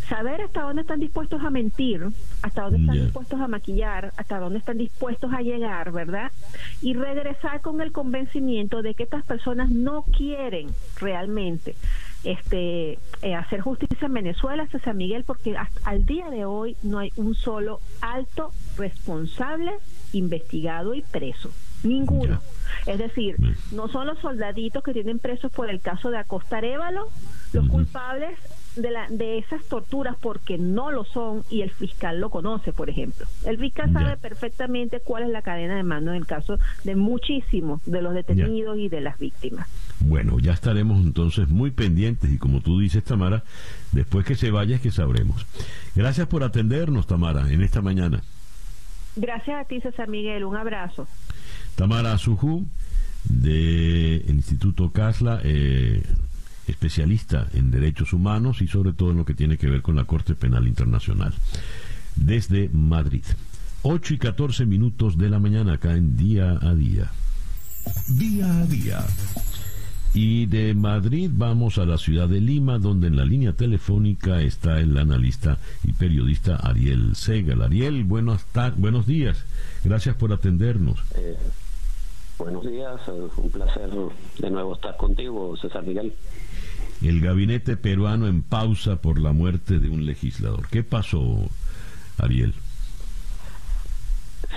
[0.09, 2.07] saber hasta dónde están dispuestos a mentir,
[2.41, 6.31] hasta dónde están dispuestos a maquillar, hasta dónde están dispuestos a llegar, ¿verdad?
[6.81, 10.69] Y regresar con el convencimiento de que estas personas no quieren
[10.99, 11.75] realmente
[12.25, 16.99] este eh, hacer justicia en Venezuela, San Miguel, porque hasta, al día de hoy no
[16.99, 19.71] hay un solo alto responsable
[20.13, 21.51] investigado y preso.
[21.83, 22.41] Ninguno.
[22.85, 23.35] Es decir,
[23.71, 27.09] no son los soldaditos que tienen presos por el caso de Acosta Révalo
[27.53, 28.37] los culpables
[28.75, 32.89] de, la, de esas torturas porque no lo son y el fiscal lo conoce, por
[32.89, 33.25] ejemplo.
[33.45, 37.81] El fiscal sabe perfectamente cuál es la cadena de mando en el caso de muchísimos
[37.85, 39.67] de los detenidos y de las víctimas.
[39.99, 43.43] Bueno, ya estaremos entonces muy pendientes y como tú dices, Tamara,
[43.91, 45.45] después que se vaya es que sabremos.
[45.95, 48.21] Gracias por atendernos, Tamara, en esta mañana.
[49.15, 50.43] Gracias a ti, César Miguel.
[50.43, 51.07] Un abrazo.
[51.75, 52.65] Tamara Azujú,
[53.23, 56.03] del Instituto Casla, eh,
[56.67, 60.05] especialista en derechos humanos y sobre todo en lo que tiene que ver con la
[60.05, 61.33] Corte Penal Internacional,
[62.15, 63.23] desde Madrid.
[63.83, 67.11] 8 y 14 minutos de la mañana acá en Día a Día.
[68.07, 69.05] Día a Día.
[70.15, 74.79] Y de Madrid vamos a la ciudad de Lima, donde en la línea telefónica está
[74.79, 77.61] el analista y periodista Ariel Segal.
[77.61, 78.45] Ariel, buenos,
[78.77, 79.43] buenos días.
[79.83, 80.99] Gracias por atendernos.
[81.15, 81.35] Eh,
[82.37, 83.01] buenos días,
[83.37, 83.89] un placer
[84.39, 86.13] de nuevo estar contigo, César Miguel.
[87.01, 90.67] El gabinete peruano en pausa por la muerte de un legislador.
[90.69, 91.37] ¿Qué pasó,
[92.17, 92.53] Ariel?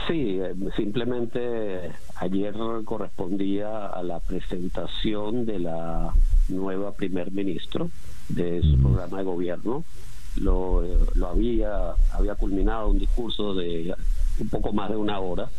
[0.06, 2.54] Sí, eh, simplemente ayer
[2.84, 6.12] correspondía a la presentación de la
[6.48, 7.90] nueva primer ministro
[8.28, 9.84] de su programa de gobierno.
[10.36, 10.82] Lo,
[11.14, 13.94] lo había, había culminado un discurso de
[14.38, 15.50] un poco más de una hora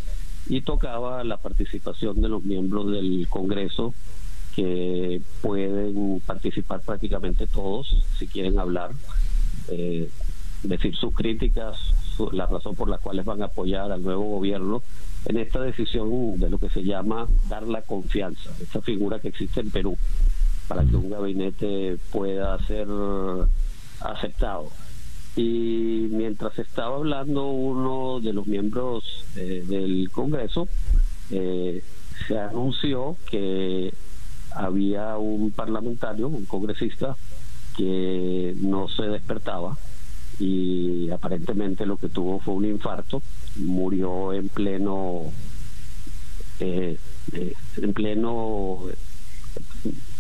[0.50, 3.94] y tocaba la participación de los miembros del Congreso
[4.56, 8.92] que pueden participar prácticamente todos si quieren hablar,
[9.70, 10.10] eh,
[10.64, 11.78] decir sus críticas,
[12.34, 14.82] la razón por la cual van a apoyar al nuevo gobierno
[15.26, 19.62] en esta decisión de lo que se llama dar la confianza, esa figura que existe
[19.62, 19.98] en Perú,
[20.68, 22.88] para que un gabinete pueda ser
[24.02, 24.70] aceptado.
[25.36, 30.68] Y mientras estaba hablando uno de los miembros eh, del Congreso,
[31.32, 31.84] eh,
[32.28, 33.94] se anunció que
[34.52, 37.16] había un parlamentario, un congresista,
[37.78, 39.78] que no se despertaba
[40.40, 43.22] y aparentemente lo que tuvo fue un infarto,
[43.58, 45.32] murió en pleno,
[46.62, 46.98] eh,
[47.34, 48.80] eh, en pleno,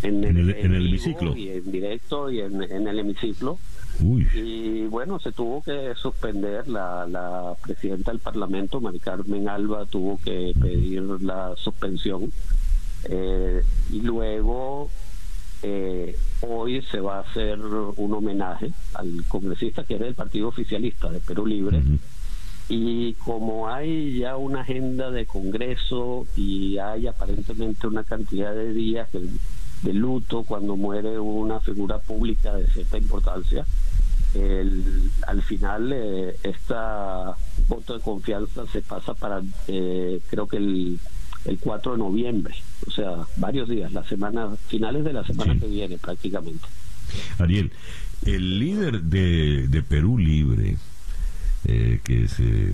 [0.02, 1.36] en el, en el hemiciclo.
[1.36, 3.60] Y en directo y en, el hemiciclo.
[4.34, 10.20] Y bueno, se tuvo que suspender, la, la presidenta del Parlamento, Mari Carmen Alba, tuvo
[10.24, 12.32] que pedir la suspensión.
[13.10, 14.90] Eh, y luego
[15.62, 21.10] eh, hoy se va a hacer un homenaje al congresista que era del Partido Oficialista
[21.10, 21.82] de Perú Libre.
[22.70, 29.10] Y como hay ya una agenda de Congreso y hay aparentemente una cantidad de días
[29.12, 33.66] de, luto cuando muere una figura pública de cierta importancia,
[34.34, 37.36] el, al final eh, esta
[37.68, 41.00] voto de confianza se pasa para eh, creo que el
[41.46, 42.54] el 4 de noviembre,
[42.86, 46.68] o sea, varios días, la semana, finales de la semana que viene prácticamente.
[47.38, 47.72] Ariel,
[48.26, 50.78] el líder de, de Perú Libre,
[51.66, 52.74] eh, que se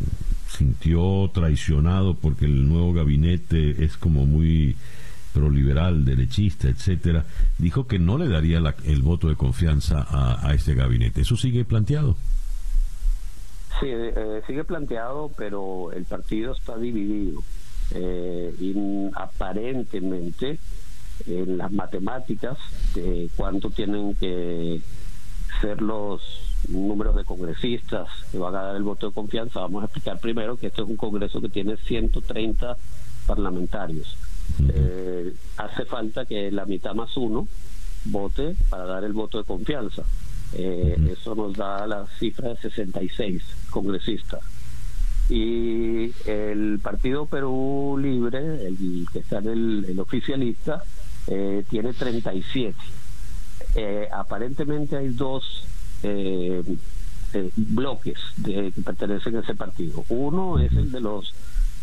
[0.49, 4.75] sintió traicionado porque el nuevo gabinete es como muy
[5.35, 7.25] proliberal, derechista, etcétera,
[7.57, 11.21] dijo que no le daría el voto de confianza a, este gabinete.
[11.21, 12.15] ¿Eso sigue planteado?
[13.81, 17.43] Sí, eh, sigue planteado, pero el partido está dividido.
[17.91, 20.57] eh, aparentemente
[21.27, 22.57] en las matemáticas
[22.93, 24.81] de cuánto tienen que
[25.61, 26.21] ser los
[26.69, 29.59] números de congresistas que van a dar el voto de confianza.
[29.59, 32.77] Vamos a explicar primero que este es un congreso que tiene 130
[33.27, 34.17] parlamentarios.
[34.69, 37.47] Eh, hace falta que la mitad más uno
[38.05, 40.03] vote para dar el voto de confianza.
[40.53, 44.41] Eh, eso nos da la cifra de 66 congresistas.
[45.27, 50.83] Y el Partido Perú Libre, el que está en el, oficialista,
[51.27, 52.75] eh, tiene 37.
[53.75, 55.43] Eh, aparentemente hay dos
[57.55, 60.05] bloques de, que pertenecen a ese partido.
[60.07, 61.33] Uno es el de los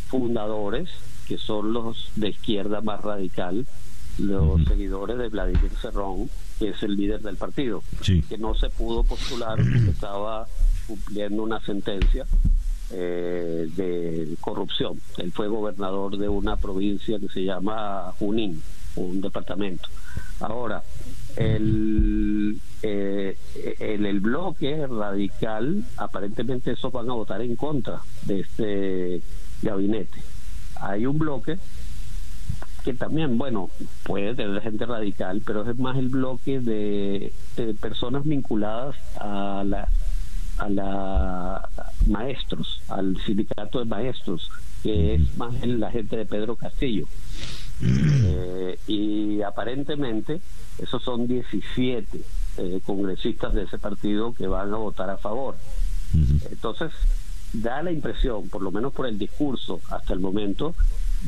[0.09, 0.89] fundadores,
[1.33, 3.67] que son los de izquierda más radical,
[4.19, 6.29] los seguidores de Vladimir Cerrón,
[6.59, 10.47] que es el líder del partido, que no se pudo postular porque estaba
[10.87, 12.27] cumpliendo una sentencia
[12.91, 15.01] eh, de corrupción.
[15.17, 18.63] Él fue gobernador de una provincia que se llama Junín,
[18.97, 19.89] un departamento.
[20.41, 20.83] Ahora,
[21.37, 23.39] el, eh,
[23.81, 29.23] en el bloque radical, aparentemente esos van a votar en contra de este
[29.63, 30.32] gabinete.
[30.83, 31.59] Hay un bloque
[32.85, 33.71] que también, bueno,
[34.03, 37.33] puede tener gente radical, pero es más el bloque de,
[37.81, 39.89] personas vinculadas a la
[40.59, 41.69] a la
[42.07, 44.51] maestros, al sindicato de maestros,
[44.83, 47.07] que es más la gente de Pedro Castillo.
[47.85, 50.41] Eh, y aparentemente
[50.79, 52.21] esos son 17
[52.59, 55.57] eh, congresistas de ese partido que van a votar a favor.
[56.51, 56.93] Entonces,
[57.53, 60.75] da la impresión, por lo menos por el discurso hasta el momento,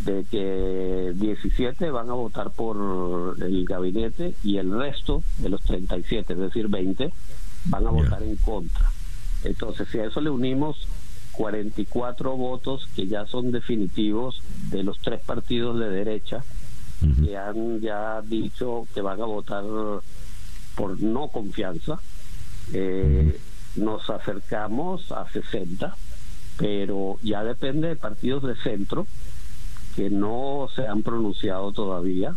[0.04, 6.32] de que 17 van a votar por el gabinete y el resto de los 37,
[6.32, 7.12] es decir, 20,
[7.66, 8.90] van a votar en contra.
[9.44, 10.88] Entonces, si a eso le unimos
[11.32, 16.42] 44 votos que ya son definitivos de los tres partidos de derecha,
[17.22, 19.64] que han ya dicho que van a votar
[20.74, 21.98] por no confianza,
[22.72, 23.38] eh,
[23.76, 25.94] nos acercamos a 60,
[26.56, 29.06] pero ya depende de partidos de centro
[29.96, 32.34] que no se han pronunciado todavía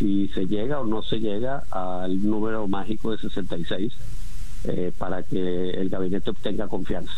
[0.00, 3.92] si se llega o no se llega al número mágico de 66
[4.64, 7.12] eh, para que el gabinete obtenga confianza.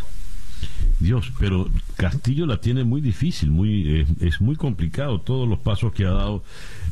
[0.98, 5.92] Dios, pero Castillo la tiene muy difícil, muy eh, es muy complicado todos los pasos
[5.92, 6.42] que ha dado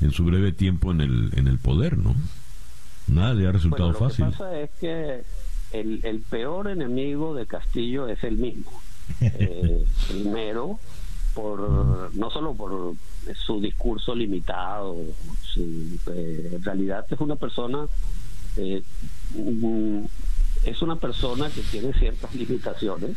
[0.00, 2.14] en su breve tiempo en el en el poder, ¿no?
[3.06, 4.24] Nada le ha resultado fácil.
[4.26, 5.22] Lo que pasa es que
[5.72, 8.70] el, el peor enemigo de Castillo es el mismo.
[9.20, 10.78] Eh, primero,
[11.34, 12.94] por no solo por
[13.34, 14.96] su discurso limitado,
[15.56, 17.86] eh, en realidad es una persona
[18.56, 18.82] eh,
[19.34, 20.04] mm,
[20.64, 23.16] es una persona que tiene ciertas limitaciones,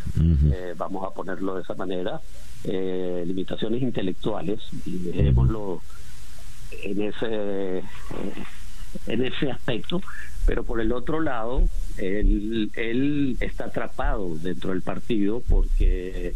[0.54, 2.22] eh, vamos a ponerlo de esa manera,
[2.64, 5.82] limitaciones intelectuales, y dejémoslo
[6.84, 7.84] en ese
[9.08, 10.02] en ese aspecto,
[10.46, 11.68] pero por el otro lado,
[11.98, 16.34] él, él está atrapado dentro del partido porque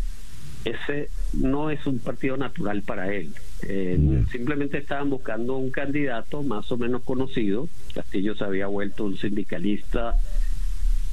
[0.65, 3.33] ese no es un partido natural para él.
[3.63, 7.69] Eh, simplemente estaban buscando un candidato más o menos conocido.
[7.93, 10.15] Castillo se había vuelto un sindicalista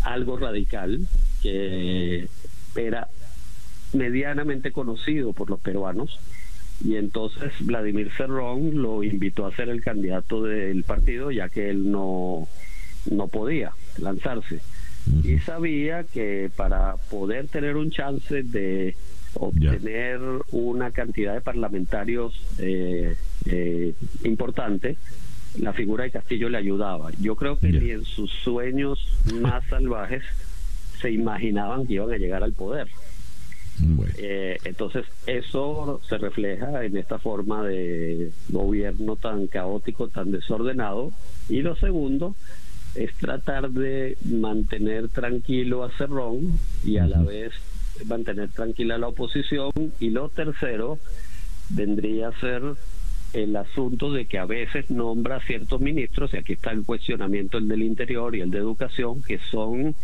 [0.03, 1.01] algo radical,
[1.43, 2.29] que
[2.77, 3.09] era
[3.95, 6.19] medianamente conocido por los peruanos.
[6.85, 11.91] Y entonces Vladimir Cerrón lo invitó a ser el candidato del partido, ya que él
[11.91, 12.49] no,
[13.11, 14.61] no podía lanzarse.
[15.23, 18.97] Y sabía que para poder tener un chance de
[19.35, 20.21] obtener
[20.53, 23.15] una cantidad de parlamentarios eh,
[23.47, 23.93] eh,
[24.25, 24.97] importante,
[25.59, 27.11] la figura de Castillo le ayudaba.
[27.21, 28.99] Yo creo que ni en sus sueños
[29.41, 30.23] más salvajes
[31.01, 32.89] se imaginaban que iban a llegar al poder.
[34.19, 41.11] Eh, entonces eso se refleja en esta forma de gobierno tan caótico, tan desordenado.
[41.49, 42.35] Y lo segundo
[42.95, 47.53] es tratar de mantener tranquilo a Cerrón y a la vez
[48.07, 49.71] mantener tranquila la oposición.
[50.01, 50.99] Y lo tercero
[51.71, 52.63] vendría a ser
[53.33, 57.69] el asunto de que a veces nombra ciertos ministros, y aquí está el cuestionamiento el
[57.69, 59.95] del interior y el de educación, que son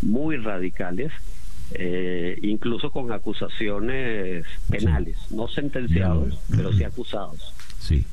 [0.00, 1.12] muy radicales,
[1.72, 7.52] eh, incluso con acusaciones penales, no sentenciados, pero sí acusados.
[7.78, 8.06] Sí,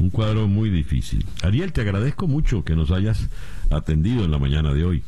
[0.00, 1.24] un cuadro muy difícil.
[1.42, 3.28] Ariel, te agradezco mucho que nos hayas
[3.70, 5.02] atendido en la mañana de hoy.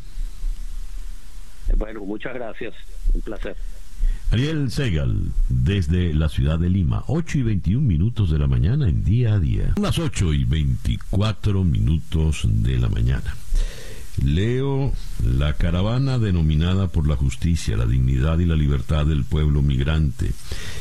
[1.76, 2.74] Bueno, muchas gracias.
[3.14, 3.56] Un placer.
[4.30, 9.04] Ariel Segal, desde la ciudad de Lima, 8 y 21 minutos de la mañana en
[9.04, 9.74] día a día.
[9.78, 13.34] Las 8 y 24 minutos de la mañana.
[14.20, 14.92] Leo
[15.24, 20.32] la caravana denominada por la justicia, la dignidad y la libertad del pueblo migrante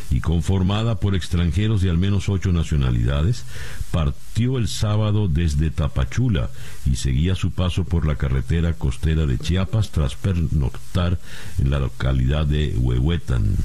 [0.09, 3.45] y conformada por extranjeros de al menos ocho nacionalidades,
[3.91, 6.49] partió el sábado desde Tapachula
[6.85, 11.17] y seguía su paso por la carretera costera de Chiapas tras pernoctar
[11.57, 13.55] en la localidad de Huehuetan.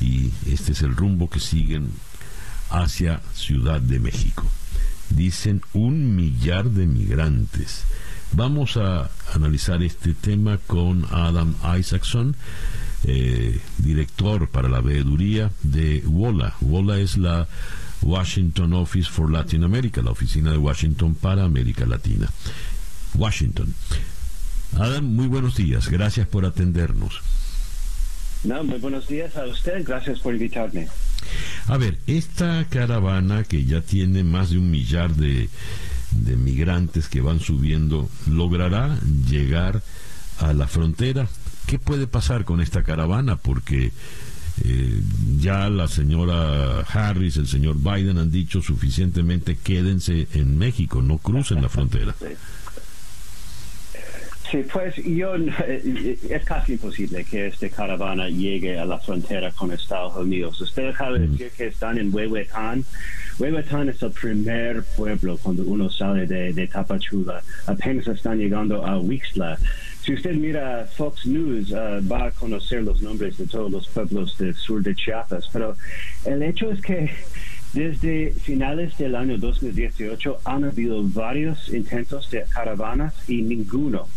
[0.00, 1.90] Y este es el rumbo que siguen
[2.70, 4.46] hacia Ciudad de México.
[5.10, 7.84] Dicen un millar de migrantes
[8.32, 12.36] Vamos a analizar este tema con Adam Isaacson,
[13.04, 16.54] eh, director para la veeduría de WOLA.
[16.60, 17.48] WOLA es la
[18.02, 22.30] Washington Office for Latin America, la oficina de Washington para América Latina.
[23.14, 23.74] Washington.
[24.78, 25.88] Adam, muy buenos días.
[25.88, 27.20] Gracias por atendernos.
[28.44, 29.84] No, muy buenos días a usted.
[29.84, 30.88] Gracias por invitarme.
[31.66, 35.48] A ver, esta caravana que ya tiene más de un millar de
[36.12, 38.98] de migrantes que van subiendo logrará
[39.28, 39.82] llegar
[40.38, 41.28] a la frontera.
[41.66, 43.36] ¿Qué puede pasar con esta caravana?
[43.36, 43.92] Porque
[44.64, 45.00] eh,
[45.38, 51.62] ya la señora Harris, el señor Biden han dicho suficientemente quédense en México, no crucen
[51.62, 52.14] la frontera.
[54.50, 59.70] Sí, pues yo eh, es casi imposible que esta caravana llegue a la frontera con
[59.70, 60.60] Estados Unidos.
[60.60, 62.84] Usted acaba de decir que están en Huehuetán.
[63.38, 67.40] Huehuetán es el primer pueblo cuando uno sale de, Tapachula.
[67.66, 69.56] Apenas están llegando a Wixla.
[70.02, 74.36] Si usted mira Fox News, uh, va a conocer los nombres de todos los pueblos
[74.36, 75.48] del sur de Chiapas.
[75.52, 75.76] Pero
[76.24, 77.08] el hecho es que
[77.72, 84.08] desde finales del año 2018 han habido varios intentos de caravanas y ninguno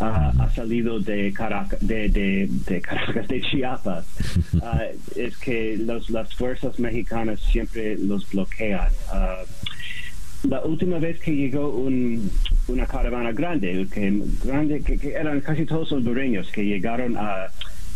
[0.00, 4.06] ha salido de Caracas, de, de, de, Caracas, de Chiapas,
[4.54, 8.88] uh, es que los, las fuerzas mexicanas siempre los bloquean.
[9.12, 12.30] Uh, la última vez que llegó un,
[12.68, 17.48] una caravana grande, que, grande que, eran casi todos hondureños que llegaron a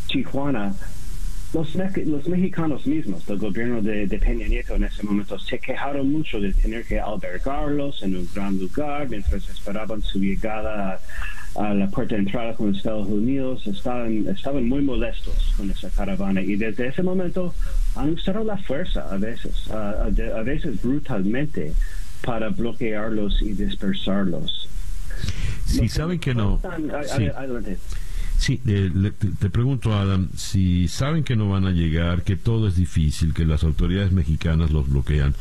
[0.09, 0.75] Tijuana,
[1.55, 6.11] los, los mexicanos mismos del gobierno de, de, Peña Nieto en ese momento se quejaron
[6.11, 11.01] mucho de tener que albergarlos en un gran lugar mientras esperaban su llegada
[11.57, 15.89] a a la puerta de entrada con Estados Unidos estaban, estaban muy molestos con esa
[15.91, 17.55] caravana y desde ese momento
[17.95, 20.09] han usado la fuerza a veces, a,
[20.43, 21.73] veces brutalmente
[22.25, 24.69] para bloquearlos y dispersarlos.
[25.67, 26.61] Si saben que no...
[28.37, 28.59] sí.
[28.59, 33.45] te, pregunto, Adam, si saben que no van a llegar, que todo es difícil, que
[33.45, 35.35] las autoridades mexicanas los bloquean,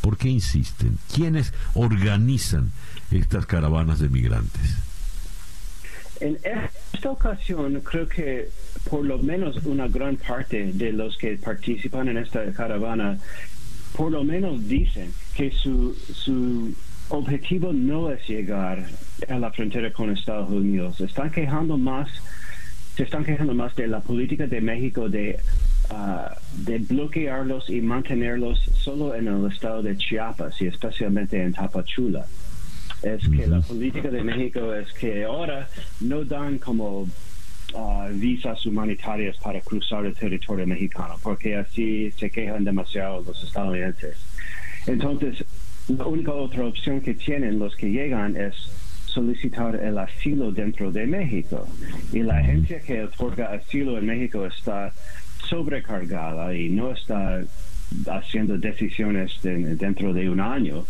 [0.00, 0.98] ¿por qué insisten?
[1.14, 2.72] ¿Quiénes organizan
[3.10, 4.89] estas caravanas de migrantes?
[6.20, 6.38] En
[6.92, 8.48] esta ocasión creo que
[8.90, 13.18] por lo menos una gran parte de los que participan en esta caravana
[13.96, 16.74] por lo menos dicen que su, su
[17.08, 18.86] objetivo no es llegar
[19.28, 21.00] a la frontera con Estados Unidos.
[21.00, 22.08] Están quejando más,
[22.96, 25.38] se están quejando más de la política de México de,
[25.90, 32.26] uh, de bloquearlos y mantenerlos solo en el estado de Chiapas y especialmente en Tapachula
[33.02, 35.68] es que la política de México es que ahora
[36.00, 42.64] no dan como uh, visas humanitarias para cruzar el territorio mexicano, porque así se quejan
[42.64, 44.16] demasiado los estadounidenses.
[44.86, 45.44] Entonces,
[45.88, 48.54] la única otra opción que tienen los que llegan es
[49.06, 51.66] solicitar el asilo dentro de México.
[52.12, 54.92] Y la agencia que otorga asilo en México está
[55.48, 57.42] sobrecargada y no está
[58.06, 60.84] haciendo decisiones dentro de un año.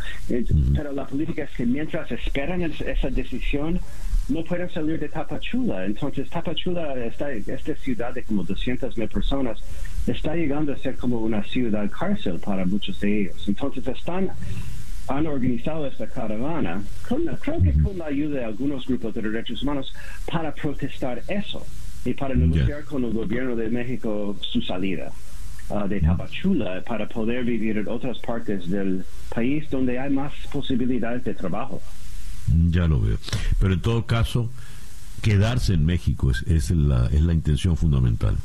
[0.75, 3.81] Pero la política es que mientras esperan esa decisión,
[4.29, 5.85] no pueden salir de Tapachula.
[5.85, 9.59] Entonces, Tapachula, está, esta ciudad de como 200 mil personas,
[10.07, 13.45] está llegando a ser como una ciudad cárcel para muchos de ellos.
[13.49, 14.31] Entonces, están
[15.09, 16.83] han organizado esta caravana,
[17.41, 19.93] creo que con la ayuda de algunos grupos de derechos humanos,
[20.31, 21.67] para protestar eso
[22.05, 25.11] y para negociar con el gobierno de México su salida.
[25.71, 31.23] Uh, de Tapachula para poder vivir en otras partes del país donde hay más posibilidades
[31.23, 31.81] de trabajo.
[32.71, 33.19] Ya lo veo.
[33.61, 34.51] Pero en todo caso,
[35.23, 38.37] quedarse en México es, es, la, es la intención fundamental.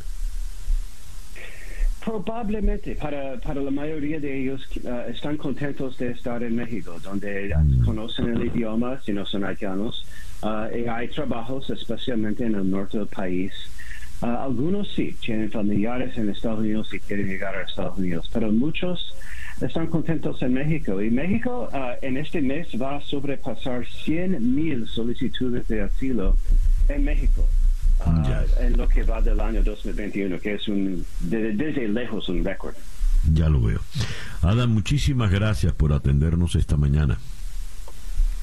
[2.03, 7.51] Probablemente, para, para la mayoría de ellos uh, están contentos de estar en México, donde
[7.57, 7.85] mm.
[7.85, 10.05] conocen el idioma, si no son haitianos,
[10.43, 13.51] uh, y hay trabajos, especialmente en el norte del país,
[14.21, 19.13] Algunos sí tienen familiares en Estados Unidos y quieren llegar a Estados Unidos, pero muchos
[19.61, 21.01] están contentos en México.
[21.01, 26.37] Y México ah, en este mes va a sobrepasar 100 mil solicitudes de asilo
[26.87, 27.47] en México.
[28.05, 32.75] Ah, en lo que va del año 2021, que es un, desde lejos un récord.
[33.33, 33.79] Ya lo veo.
[34.41, 37.17] Adam, muchísimas gracias por atendernos esta mañana.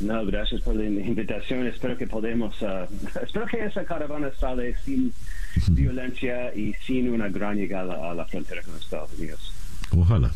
[0.03, 1.67] No, gracias por la invitación.
[1.67, 2.87] Espero que podemos, uh,
[3.23, 5.13] espero que esa caravana sale sin
[5.69, 9.53] violencia y sin una gran llegada a la frontera con Estados Unidos.
[9.97, 10.31] Ojalá.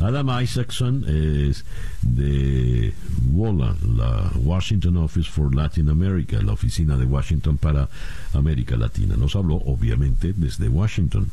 [0.00, 1.64] Adam Isaacson es
[2.02, 2.92] de
[3.32, 7.88] WOLA, la Washington Office for Latin America, la oficina de Washington para
[8.34, 9.16] América Latina.
[9.16, 11.30] Nos habló, obviamente, desde Washington.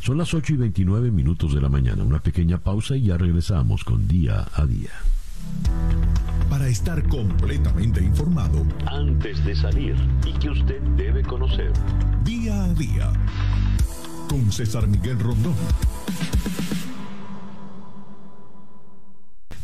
[0.00, 2.02] Son las 8 y 29 minutos de la mañana.
[2.04, 4.90] Una pequeña pausa y ya regresamos con Día a Día.
[6.50, 9.96] Para estar completamente informado, antes de salir
[10.26, 11.72] y que usted debe conocer.
[12.24, 13.12] Día a Día.
[14.28, 15.54] Con César Miguel Rondón.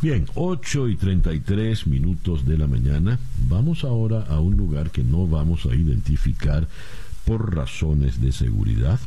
[0.02, 3.20] Bien, 8 y 33 minutos de la mañana.
[3.48, 6.66] Vamos ahora a un lugar que no vamos a identificar
[7.24, 8.98] por razones de seguridad,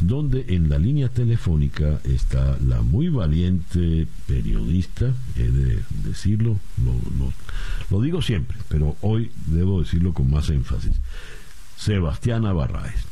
[0.00, 7.32] donde en la línea telefónica está la muy valiente periodista, he de decirlo, lo,
[7.90, 10.92] lo digo siempre, pero hoy debo decirlo con más énfasis,
[11.76, 13.10] Sebastiana Barraez.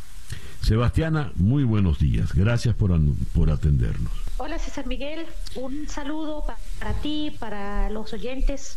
[0.60, 2.34] Sebastiana, muy buenos días.
[2.34, 2.98] Gracias por,
[3.32, 4.12] por atendernos.
[4.36, 6.44] Hola César Miguel, un saludo
[6.78, 8.76] para ti, para los oyentes.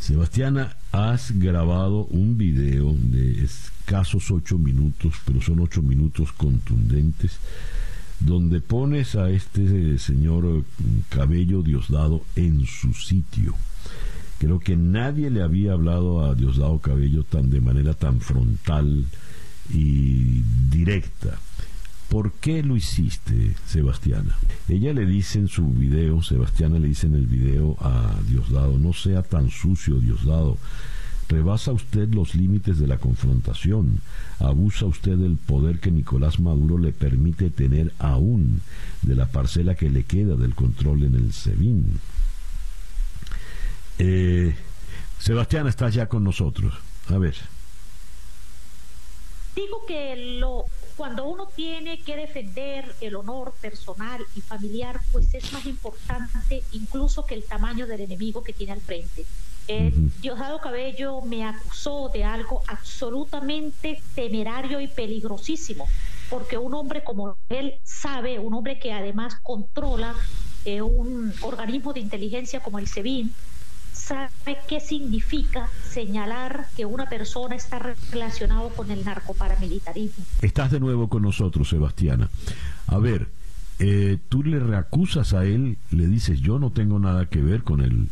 [0.00, 7.38] Sebastiana, has grabado un video de escasos ocho minutos, pero son ocho minutos contundentes,
[8.18, 10.64] donde pones a este señor
[11.08, 13.54] Cabello Diosdado en su sitio.
[14.38, 19.06] Creo que nadie le había hablado a Diosdado Cabello tan de manera tan frontal,
[19.72, 21.38] y directa.
[22.10, 24.36] ¿Por qué lo hiciste, Sebastiana?
[24.68, 28.92] Ella le dice en su video, Sebastiana le dice en el video a Diosdado, no
[28.92, 30.58] sea tan sucio, Diosdado.
[31.28, 34.00] Rebasa usted los límites de la confrontación.
[34.40, 38.60] Abusa usted del poder que Nicolás Maduro le permite tener aún
[39.02, 42.00] de la parcela que le queda del control en el SEBIN.
[43.98, 44.56] Eh,
[45.20, 46.74] Sebastiana, estás ya con nosotros.
[47.06, 47.36] A ver.
[49.60, 50.64] Digo que lo,
[50.96, 57.26] cuando uno tiene que defender el honor personal y familiar, pues es más importante incluso
[57.26, 59.26] que el tamaño del enemigo que tiene al frente.
[59.68, 59.92] Eh,
[60.22, 65.86] Diosdado Cabello me acusó de algo absolutamente temerario y peligrosísimo,
[66.30, 70.14] porque un hombre como él sabe, un hombre que además controla
[70.64, 73.34] eh, un organismo de inteligencia como el SEBIN,
[74.00, 77.78] sabe qué significa señalar que una persona está
[78.10, 80.24] relacionado con el narcoparamilitarismo.
[80.42, 82.30] Estás de nuevo con nosotros, Sebastiana.
[82.86, 83.28] A ver,
[83.78, 87.80] eh, tú le reacusas a él, le dices, yo no tengo nada que ver con,
[87.80, 88.08] el,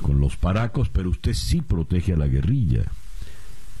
[0.00, 2.84] con los paracos, pero usted sí protege a la guerrilla.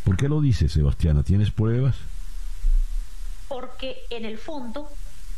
[0.04, 1.22] ¿Por qué lo dice, Sebastiana?
[1.22, 1.96] ¿Tienes pruebas?
[3.48, 4.88] Porque en el fondo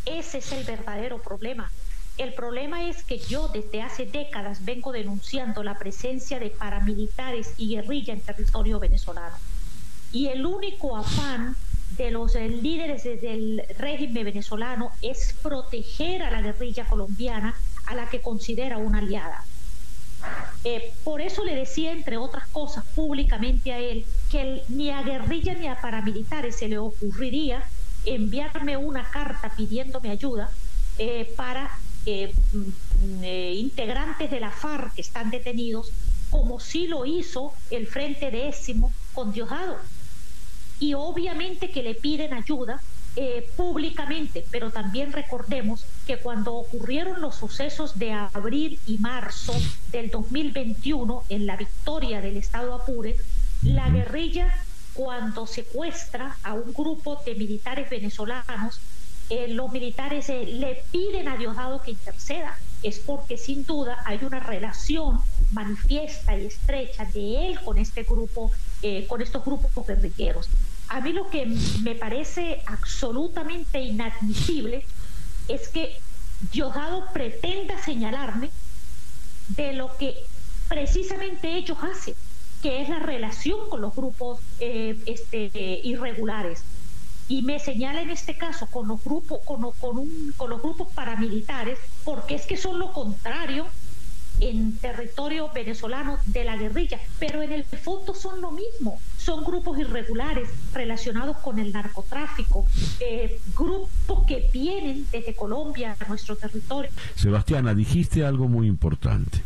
[0.06, 1.70] ese es el verdadero problema.
[2.18, 7.76] El problema es que yo desde hace décadas vengo denunciando la presencia de paramilitares y
[7.76, 9.36] guerrilla en territorio venezolano.
[10.10, 11.54] Y el único afán
[11.96, 17.54] de los eh, líderes del régimen venezolano es proteger a la guerrilla colombiana
[17.86, 19.44] a la que considera una aliada.
[20.64, 25.54] Eh, por eso le decía, entre otras cosas, públicamente a él que ni a guerrilla
[25.54, 27.62] ni a paramilitares se le ocurriría
[28.04, 30.50] enviarme una carta pidiéndome ayuda
[30.98, 31.70] eh, para
[32.06, 35.92] Mm, eh, integrantes de la FARC que están detenidos,
[36.30, 39.76] como sí lo hizo el Frente Décimo con Diosdado.
[40.80, 42.80] Y obviamente que le piden ayuda
[43.16, 49.54] eh, públicamente, pero también recordemos que cuando ocurrieron los sucesos de abril y marzo
[49.90, 53.16] del 2021 en la victoria del Estado Apure,
[53.62, 54.54] la guerrilla
[54.94, 58.80] cuando secuestra a un grupo de militares venezolanos
[59.30, 64.18] eh, los militares eh, le piden a Diosdado que interceda, es porque sin duda hay
[64.22, 65.20] una relación
[65.52, 68.50] manifiesta y estrecha de él con este grupo,
[68.80, 70.48] eh, con estos grupos guerrilleros.
[70.88, 71.44] A mí lo que
[71.82, 74.86] me parece absolutamente inadmisible
[75.48, 75.98] es que
[76.52, 78.50] Diosdado pretenda señalarme
[79.48, 80.14] de lo que
[80.68, 82.14] precisamente ellos hacen,
[82.62, 85.50] que es la relación con los grupos este,
[85.82, 86.62] irregulares
[87.28, 92.34] y me señala en este caso con los grupos con, con, los grupos paramilitares porque
[92.34, 93.66] es que son lo contrario
[94.40, 99.78] en territorio venezolano de la guerrilla, pero en el fondo son lo mismo, son grupos
[99.80, 102.64] irregulares relacionados con el narcotráfico,
[103.00, 106.90] eh, grupos que vienen desde Colombia a nuestro territorio.
[107.16, 109.42] Sebastiana, dijiste algo muy importante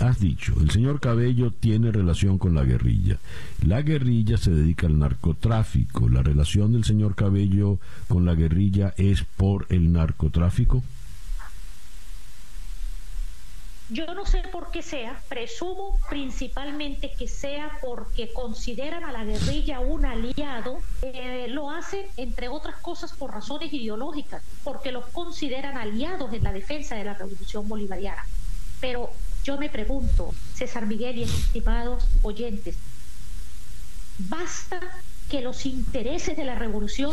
[0.00, 3.18] has dicho, el señor Cabello tiene relación con la guerrilla.
[3.62, 6.08] La guerrilla se dedica al narcotráfico.
[6.08, 7.78] ¿La relación del señor Cabello
[8.08, 10.82] con la guerrilla es por el narcotráfico?
[13.92, 19.80] Yo no sé por qué sea, presumo principalmente que sea porque consideran a la guerrilla
[19.80, 26.32] un aliado, eh, lo hacen entre otras cosas por razones ideológicas, porque los consideran aliados
[26.32, 28.24] en la defensa de la revolución bolivariana.
[28.80, 29.10] Pero
[29.44, 32.76] yo me pregunto, César Miguel y estimados oyentes,
[34.18, 34.80] ¿basta
[35.28, 37.12] que los intereses de la revolución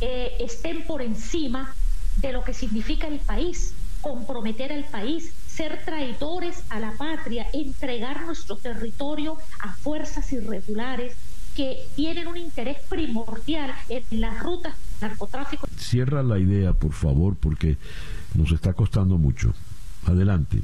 [0.00, 1.74] eh, estén por encima
[2.18, 8.22] de lo que significa el país, comprometer al país, ser traidores a la patria, entregar
[8.22, 11.14] nuestro territorio a fuerzas irregulares
[11.56, 15.66] que tienen un interés primordial en las rutas de narcotráfico.
[15.76, 17.76] Cierra la idea, por favor, porque
[18.34, 19.54] nos está costando mucho.
[20.06, 20.62] Adelante.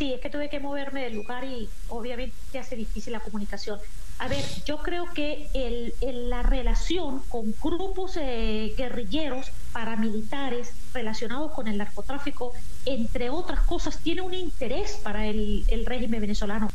[0.00, 3.78] Sí, es que tuve que moverme del lugar y obviamente hace difícil la comunicación.
[4.18, 5.92] A ver, yo creo que el,
[6.30, 12.54] la relación con grupos eh, guerrilleros, paramilitares, relacionados con el narcotráfico,
[12.86, 16.70] entre otras cosas, tiene un interés para el, el régimen venezolano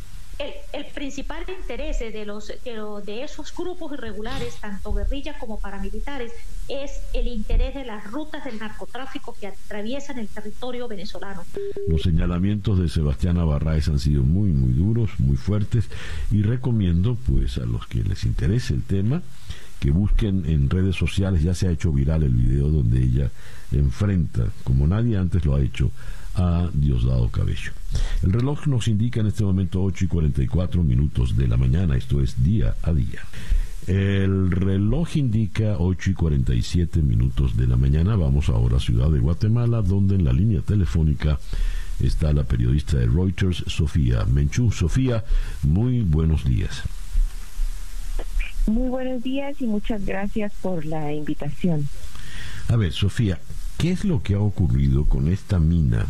[0.75, 6.31] el, principal interés de, los, de, esos grupos irregulares, tanto guerrillas como paramilitares,
[6.67, 11.43] es el interés de las rutas del narcotráfico que atraviesan el territorio venezolano.
[11.87, 15.89] Los señalamientos de Sebastián Barraez han sido muy, muy duros, muy fuertes,
[16.31, 19.21] y recomiendo, pues, a los que les interese el tema,
[19.79, 23.29] que busquen en redes sociales, ya se ha hecho viral el video donde ella
[23.71, 25.91] enfrenta, como nadie antes lo ha hecho,
[26.35, 27.71] a Diosdado Cabello.
[28.23, 32.21] El reloj nos indica en este momento 8 y 44 minutos de la mañana, esto
[32.21, 33.21] es día a día.
[33.87, 38.15] El reloj indica 8 y 47 minutos de la mañana.
[38.15, 41.37] Vamos ahora a Ciudad de Guatemala, donde en la línea telefónica
[41.99, 44.71] está la periodista de Reuters, Sofía Menchú.
[44.71, 45.23] Sofía,
[45.61, 46.81] muy buenos días.
[48.65, 51.87] Muy buenos días y muchas gracias por la invitación.
[52.67, 53.39] A ver, Sofía,
[53.77, 56.07] ¿Qué es lo que ha ocurrido con esta mina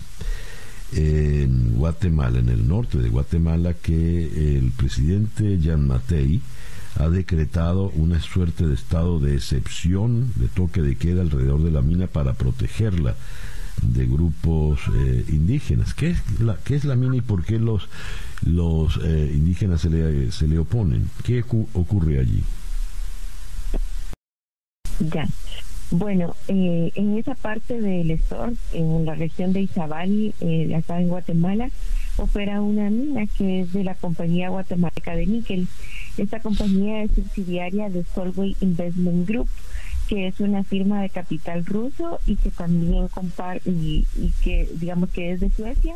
[0.94, 6.42] en Guatemala, en el norte de Guatemala, que el presidente Jan Matei
[6.98, 11.82] ha decretado una suerte de estado de excepción, de toque de queda alrededor de la
[11.82, 13.16] mina para protegerla
[13.82, 15.94] de grupos eh, indígenas.
[15.94, 17.90] ¿Qué es, la, ¿Qué es la mina y por qué los,
[18.46, 21.10] los eh, indígenas se le, se le oponen?
[21.24, 21.44] ¿Qué
[21.74, 22.42] ocurre allí?
[25.00, 25.28] Ya.
[25.92, 31.10] Bueno, eh, en esa parte del Estor, en la región de Izabal, eh, acá en
[31.10, 31.70] Guatemala,
[32.18, 35.68] opera una mina que es de la compañía guatemalteca de níquel.
[36.18, 39.48] Esta compañía es subsidiaria de Solway Investment Group,
[40.08, 44.06] que es una firma de capital ruso y que también comparte y,
[44.44, 45.96] que digamos que es de Suecia,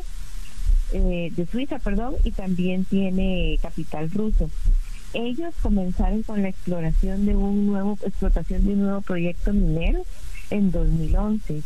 [0.93, 4.49] eh, de Suiza, perdón, y también tiene capital ruso
[5.13, 10.03] ellos comenzaron con la exploración de un nuevo explotación de un nuevo proyecto minero
[10.51, 11.61] en 2011.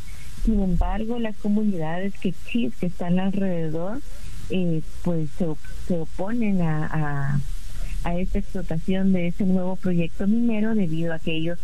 [0.45, 4.02] Sin embargo, las comunidades que que están alrededor,
[4.49, 7.40] eh, pues se, oponen a,
[8.03, 11.60] a, esta explotación de ese nuevo proyecto minero debido a que ellos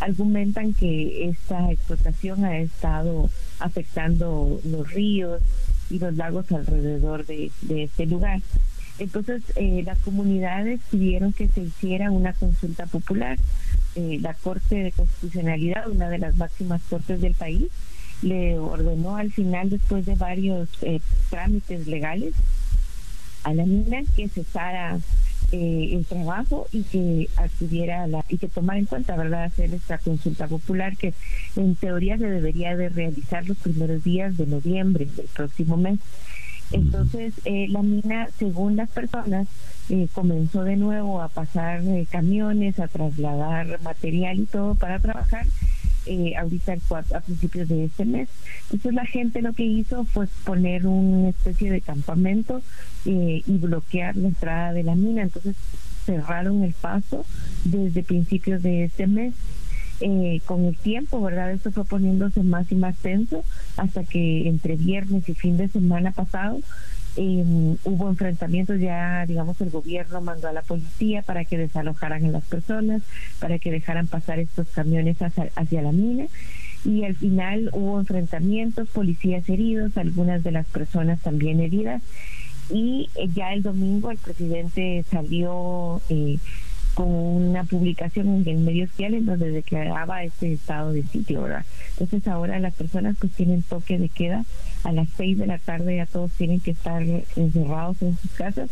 [0.00, 3.30] argumentan que esta explotación ha estado
[3.60, 5.40] afectando los ríos
[5.90, 8.40] y los lagos alrededor de, de este lugar.
[8.98, 13.38] Entonces, eh, las comunidades pidieron que se hiciera una consulta popular.
[13.96, 17.64] Eh, la Corte de Constitucionalidad, una de las máximas cortes del país,
[18.22, 21.00] le ordenó al final, después de varios eh,
[21.30, 22.34] trámites legales,
[23.42, 24.98] a la mina que cesara
[25.52, 30.48] el trabajo y que acudiera la, y que tomara en cuenta, ¿verdad?, hacer esta consulta
[30.48, 31.14] popular que
[31.54, 36.00] en teoría se debería de realizar los primeros días de noviembre del próximo mes.
[36.74, 39.46] Entonces, eh, la mina, según las personas,
[39.88, 45.46] eh, comenzó de nuevo a pasar eh, camiones, a trasladar material y todo para trabajar.
[46.38, 46.76] ahorita
[47.14, 48.28] a principios de este mes.
[48.64, 52.60] Entonces la gente lo que hizo fue poner una especie de campamento
[53.06, 55.22] y bloquear la entrada de la mina.
[55.22, 55.56] Entonces
[56.04, 57.24] cerraron el paso
[57.64, 59.32] desde principios de este mes
[60.06, 61.50] eh, con el tiempo, ¿verdad?
[61.50, 63.42] Esto fue poniéndose más y más tenso
[63.78, 66.60] hasta que entre viernes y fin de semana pasado
[67.16, 72.28] em, hubo enfrentamientos ya, digamos, el gobierno mandó a la policía para que desalojaran a
[72.28, 73.00] las personas,
[73.40, 76.26] para que dejaran pasar estos camiones hacia, hacia la mina
[76.84, 82.02] y al final hubo enfrentamientos, policías heridos, algunas de las personas también heridas
[82.68, 86.36] y eh, ya el domingo el presidente salió eh,
[86.94, 91.64] con una publicación en el medio social en donde declaraba este estado de sitio, ¿verdad?
[91.90, 94.44] Entonces ahora las personas pues tienen toque de queda
[94.84, 98.70] a las seis de la tarde ya todos tienen que estar encerrados en sus casas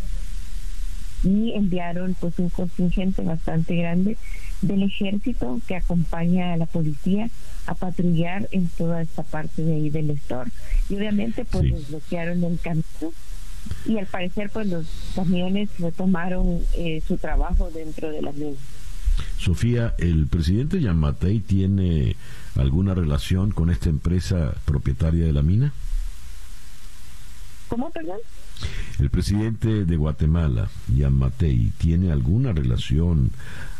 [1.24, 4.16] y enviaron pues un contingente bastante grande
[4.60, 7.28] del ejército que acompaña a la policía
[7.66, 10.50] a patrullar en toda esta parte de ahí del store.
[10.88, 12.84] Y obviamente pues desbloquearon el camino
[13.86, 18.56] y al parecer pues los camiones retomaron eh, su trabajo dentro de la mina.
[19.38, 22.16] Sofía, ¿el presidente Yamatei tiene
[22.56, 25.72] alguna relación con esta empresa propietaria de la mina?
[27.68, 28.18] ¿Cómo, perdón?
[29.00, 33.30] El presidente de Guatemala, Yamatei, ¿tiene alguna relación,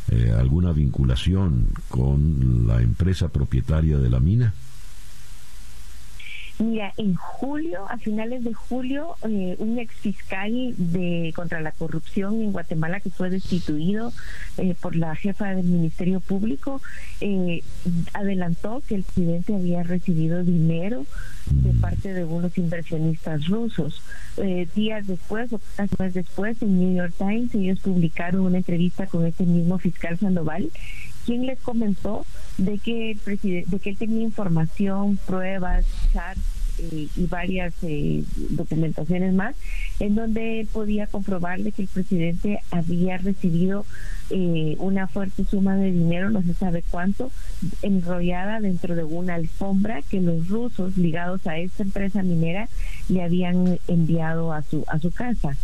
[0.08, 4.54] eh, alguna vinculación con la empresa propietaria de la mina?
[6.62, 12.40] Mira, en julio, a finales de julio, eh, un ex fiscal de contra la corrupción
[12.40, 14.12] en Guatemala que fue destituido
[14.58, 16.80] eh, por la jefa del Ministerio Público
[17.20, 17.64] eh,
[18.12, 21.04] adelantó que el presidente había recibido dinero
[21.50, 24.00] de parte de unos inversionistas rusos.
[24.76, 29.26] días después, o casi meses después, en New York Times, ellos publicaron una entrevista con
[29.26, 30.70] este mismo fiscal Sandoval
[31.24, 32.24] quien les comentó
[32.58, 33.18] de que el
[33.66, 36.40] de que él tenía información, pruebas, chats
[36.78, 39.54] eh, y varias eh, documentaciones más,
[40.00, 43.84] en donde él podía comprobarle que el presidente había recibido
[44.30, 47.30] eh, una fuerte suma de dinero, no se sabe cuánto,
[47.82, 52.68] enrollada dentro de una alfombra que los rusos ligados a esta empresa minera
[53.08, 55.56] le habían enviado a su a su casa.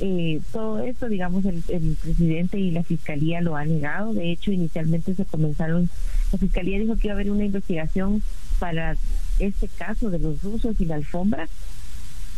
[0.00, 1.62] Eh, todo esto, digamos, el,
[2.02, 4.14] presidente y la fiscalía lo han negado.
[4.14, 5.90] De hecho, inicialmente se comenzaron,
[6.32, 8.22] la fiscalía dijo que iba a haber una investigación
[8.58, 8.96] para
[9.38, 11.48] este caso de los rusos y la alfombra.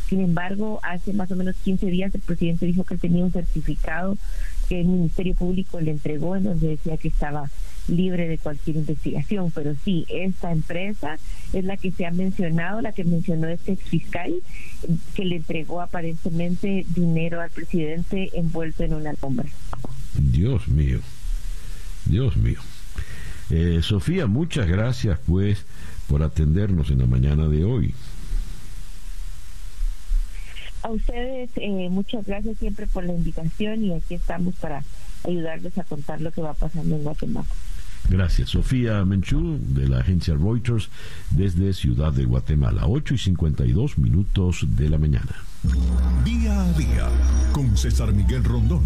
[0.08, 4.18] Sin embargo, hace más o menos 15 días el presidente dijo que tenía un certificado
[4.72, 7.50] que el Ministerio Público le entregó en donde decía que estaba
[7.88, 11.18] libre de cualquier investigación, pero sí, esta empresa
[11.52, 14.32] es la que se ha mencionado, la que mencionó este fiscal,
[15.14, 19.44] que le entregó aparentemente dinero al presidente envuelto en una alfombra.
[20.14, 21.00] Dios mío,
[22.06, 22.60] Dios mío.
[23.50, 25.66] Eh, Sofía, muchas gracias pues
[26.08, 27.94] por atendernos en la mañana de hoy.
[30.82, 34.82] A ustedes eh, muchas gracias siempre por la invitación y aquí estamos para
[35.24, 37.46] ayudarles a contar lo que va pasando en Guatemala.
[38.08, 38.50] Gracias.
[38.50, 40.90] Sofía Menchú, de la agencia Reuters,
[41.30, 45.36] desde Ciudad de Guatemala, 8 y 52 minutos de la mañana.
[46.24, 47.08] Día a día,
[47.52, 48.82] con César Miguel Rondón.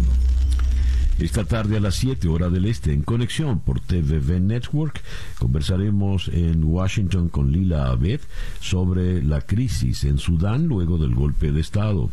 [1.19, 5.01] Esta tarde a las 7 hora del este, en conexión por TVV Network,
[5.39, 8.21] conversaremos en Washington con Lila Abed
[8.59, 12.11] sobre la crisis en Sudán luego del golpe de Estado.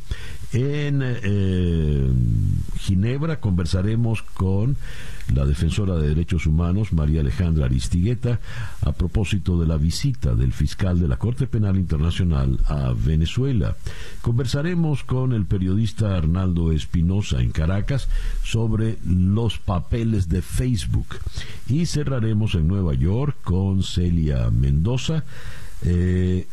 [0.54, 2.12] En eh,
[2.78, 4.76] Ginebra conversaremos con
[5.34, 8.38] la defensora de derechos humanos, María Alejandra Aristigueta,
[8.82, 13.76] a propósito de la visita del fiscal de la Corte Penal Internacional a Venezuela.
[14.22, 18.08] Conversaremos con el periodista Arnaldo Espinosa en Caracas
[18.44, 21.16] sobre los papeles de Facebook.
[21.66, 25.24] Y cerraremos en Nueva York con Celia Mendoza.
[25.82, 26.46] Eh,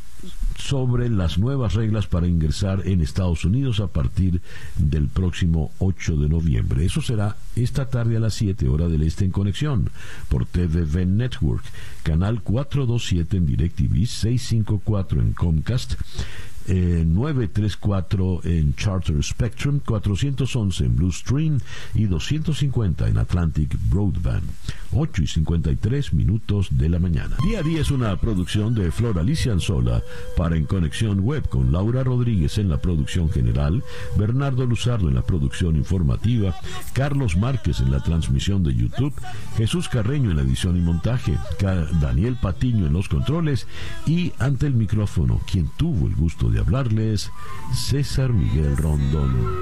[0.57, 4.41] sobre las nuevas reglas para ingresar en Estados Unidos a partir
[4.77, 6.85] del próximo 8 de noviembre.
[6.85, 9.89] Eso será esta tarde a las 7 hora del este en conexión
[10.29, 11.63] por TVV Network,
[12.03, 15.93] canal 427 en DirecTV, 654 en Comcast
[16.67, 21.59] 934 eh, en Charter Spectrum, 411 en Blue Stream
[21.93, 24.49] y 250 en Atlantic Broadband.
[24.93, 27.37] 8 y 53 minutos de la mañana.
[27.43, 30.03] Día a día es una producción de Flor Alicia Anzola
[30.35, 33.83] para En Conexión Web con Laura Rodríguez en la producción general,
[34.17, 36.55] Bernardo Luzardo en la producción informativa,
[36.93, 39.13] Carlos Márquez en la transmisión de YouTube,
[39.55, 41.37] Jesús Carreño en la edición y montaje,
[42.01, 43.67] Daniel Patiño en los controles
[44.05, 47.31] y ante el micrófono, quien tuvo el gusto de hablarles,
[47.73, 49.61] César Miguel Rondón.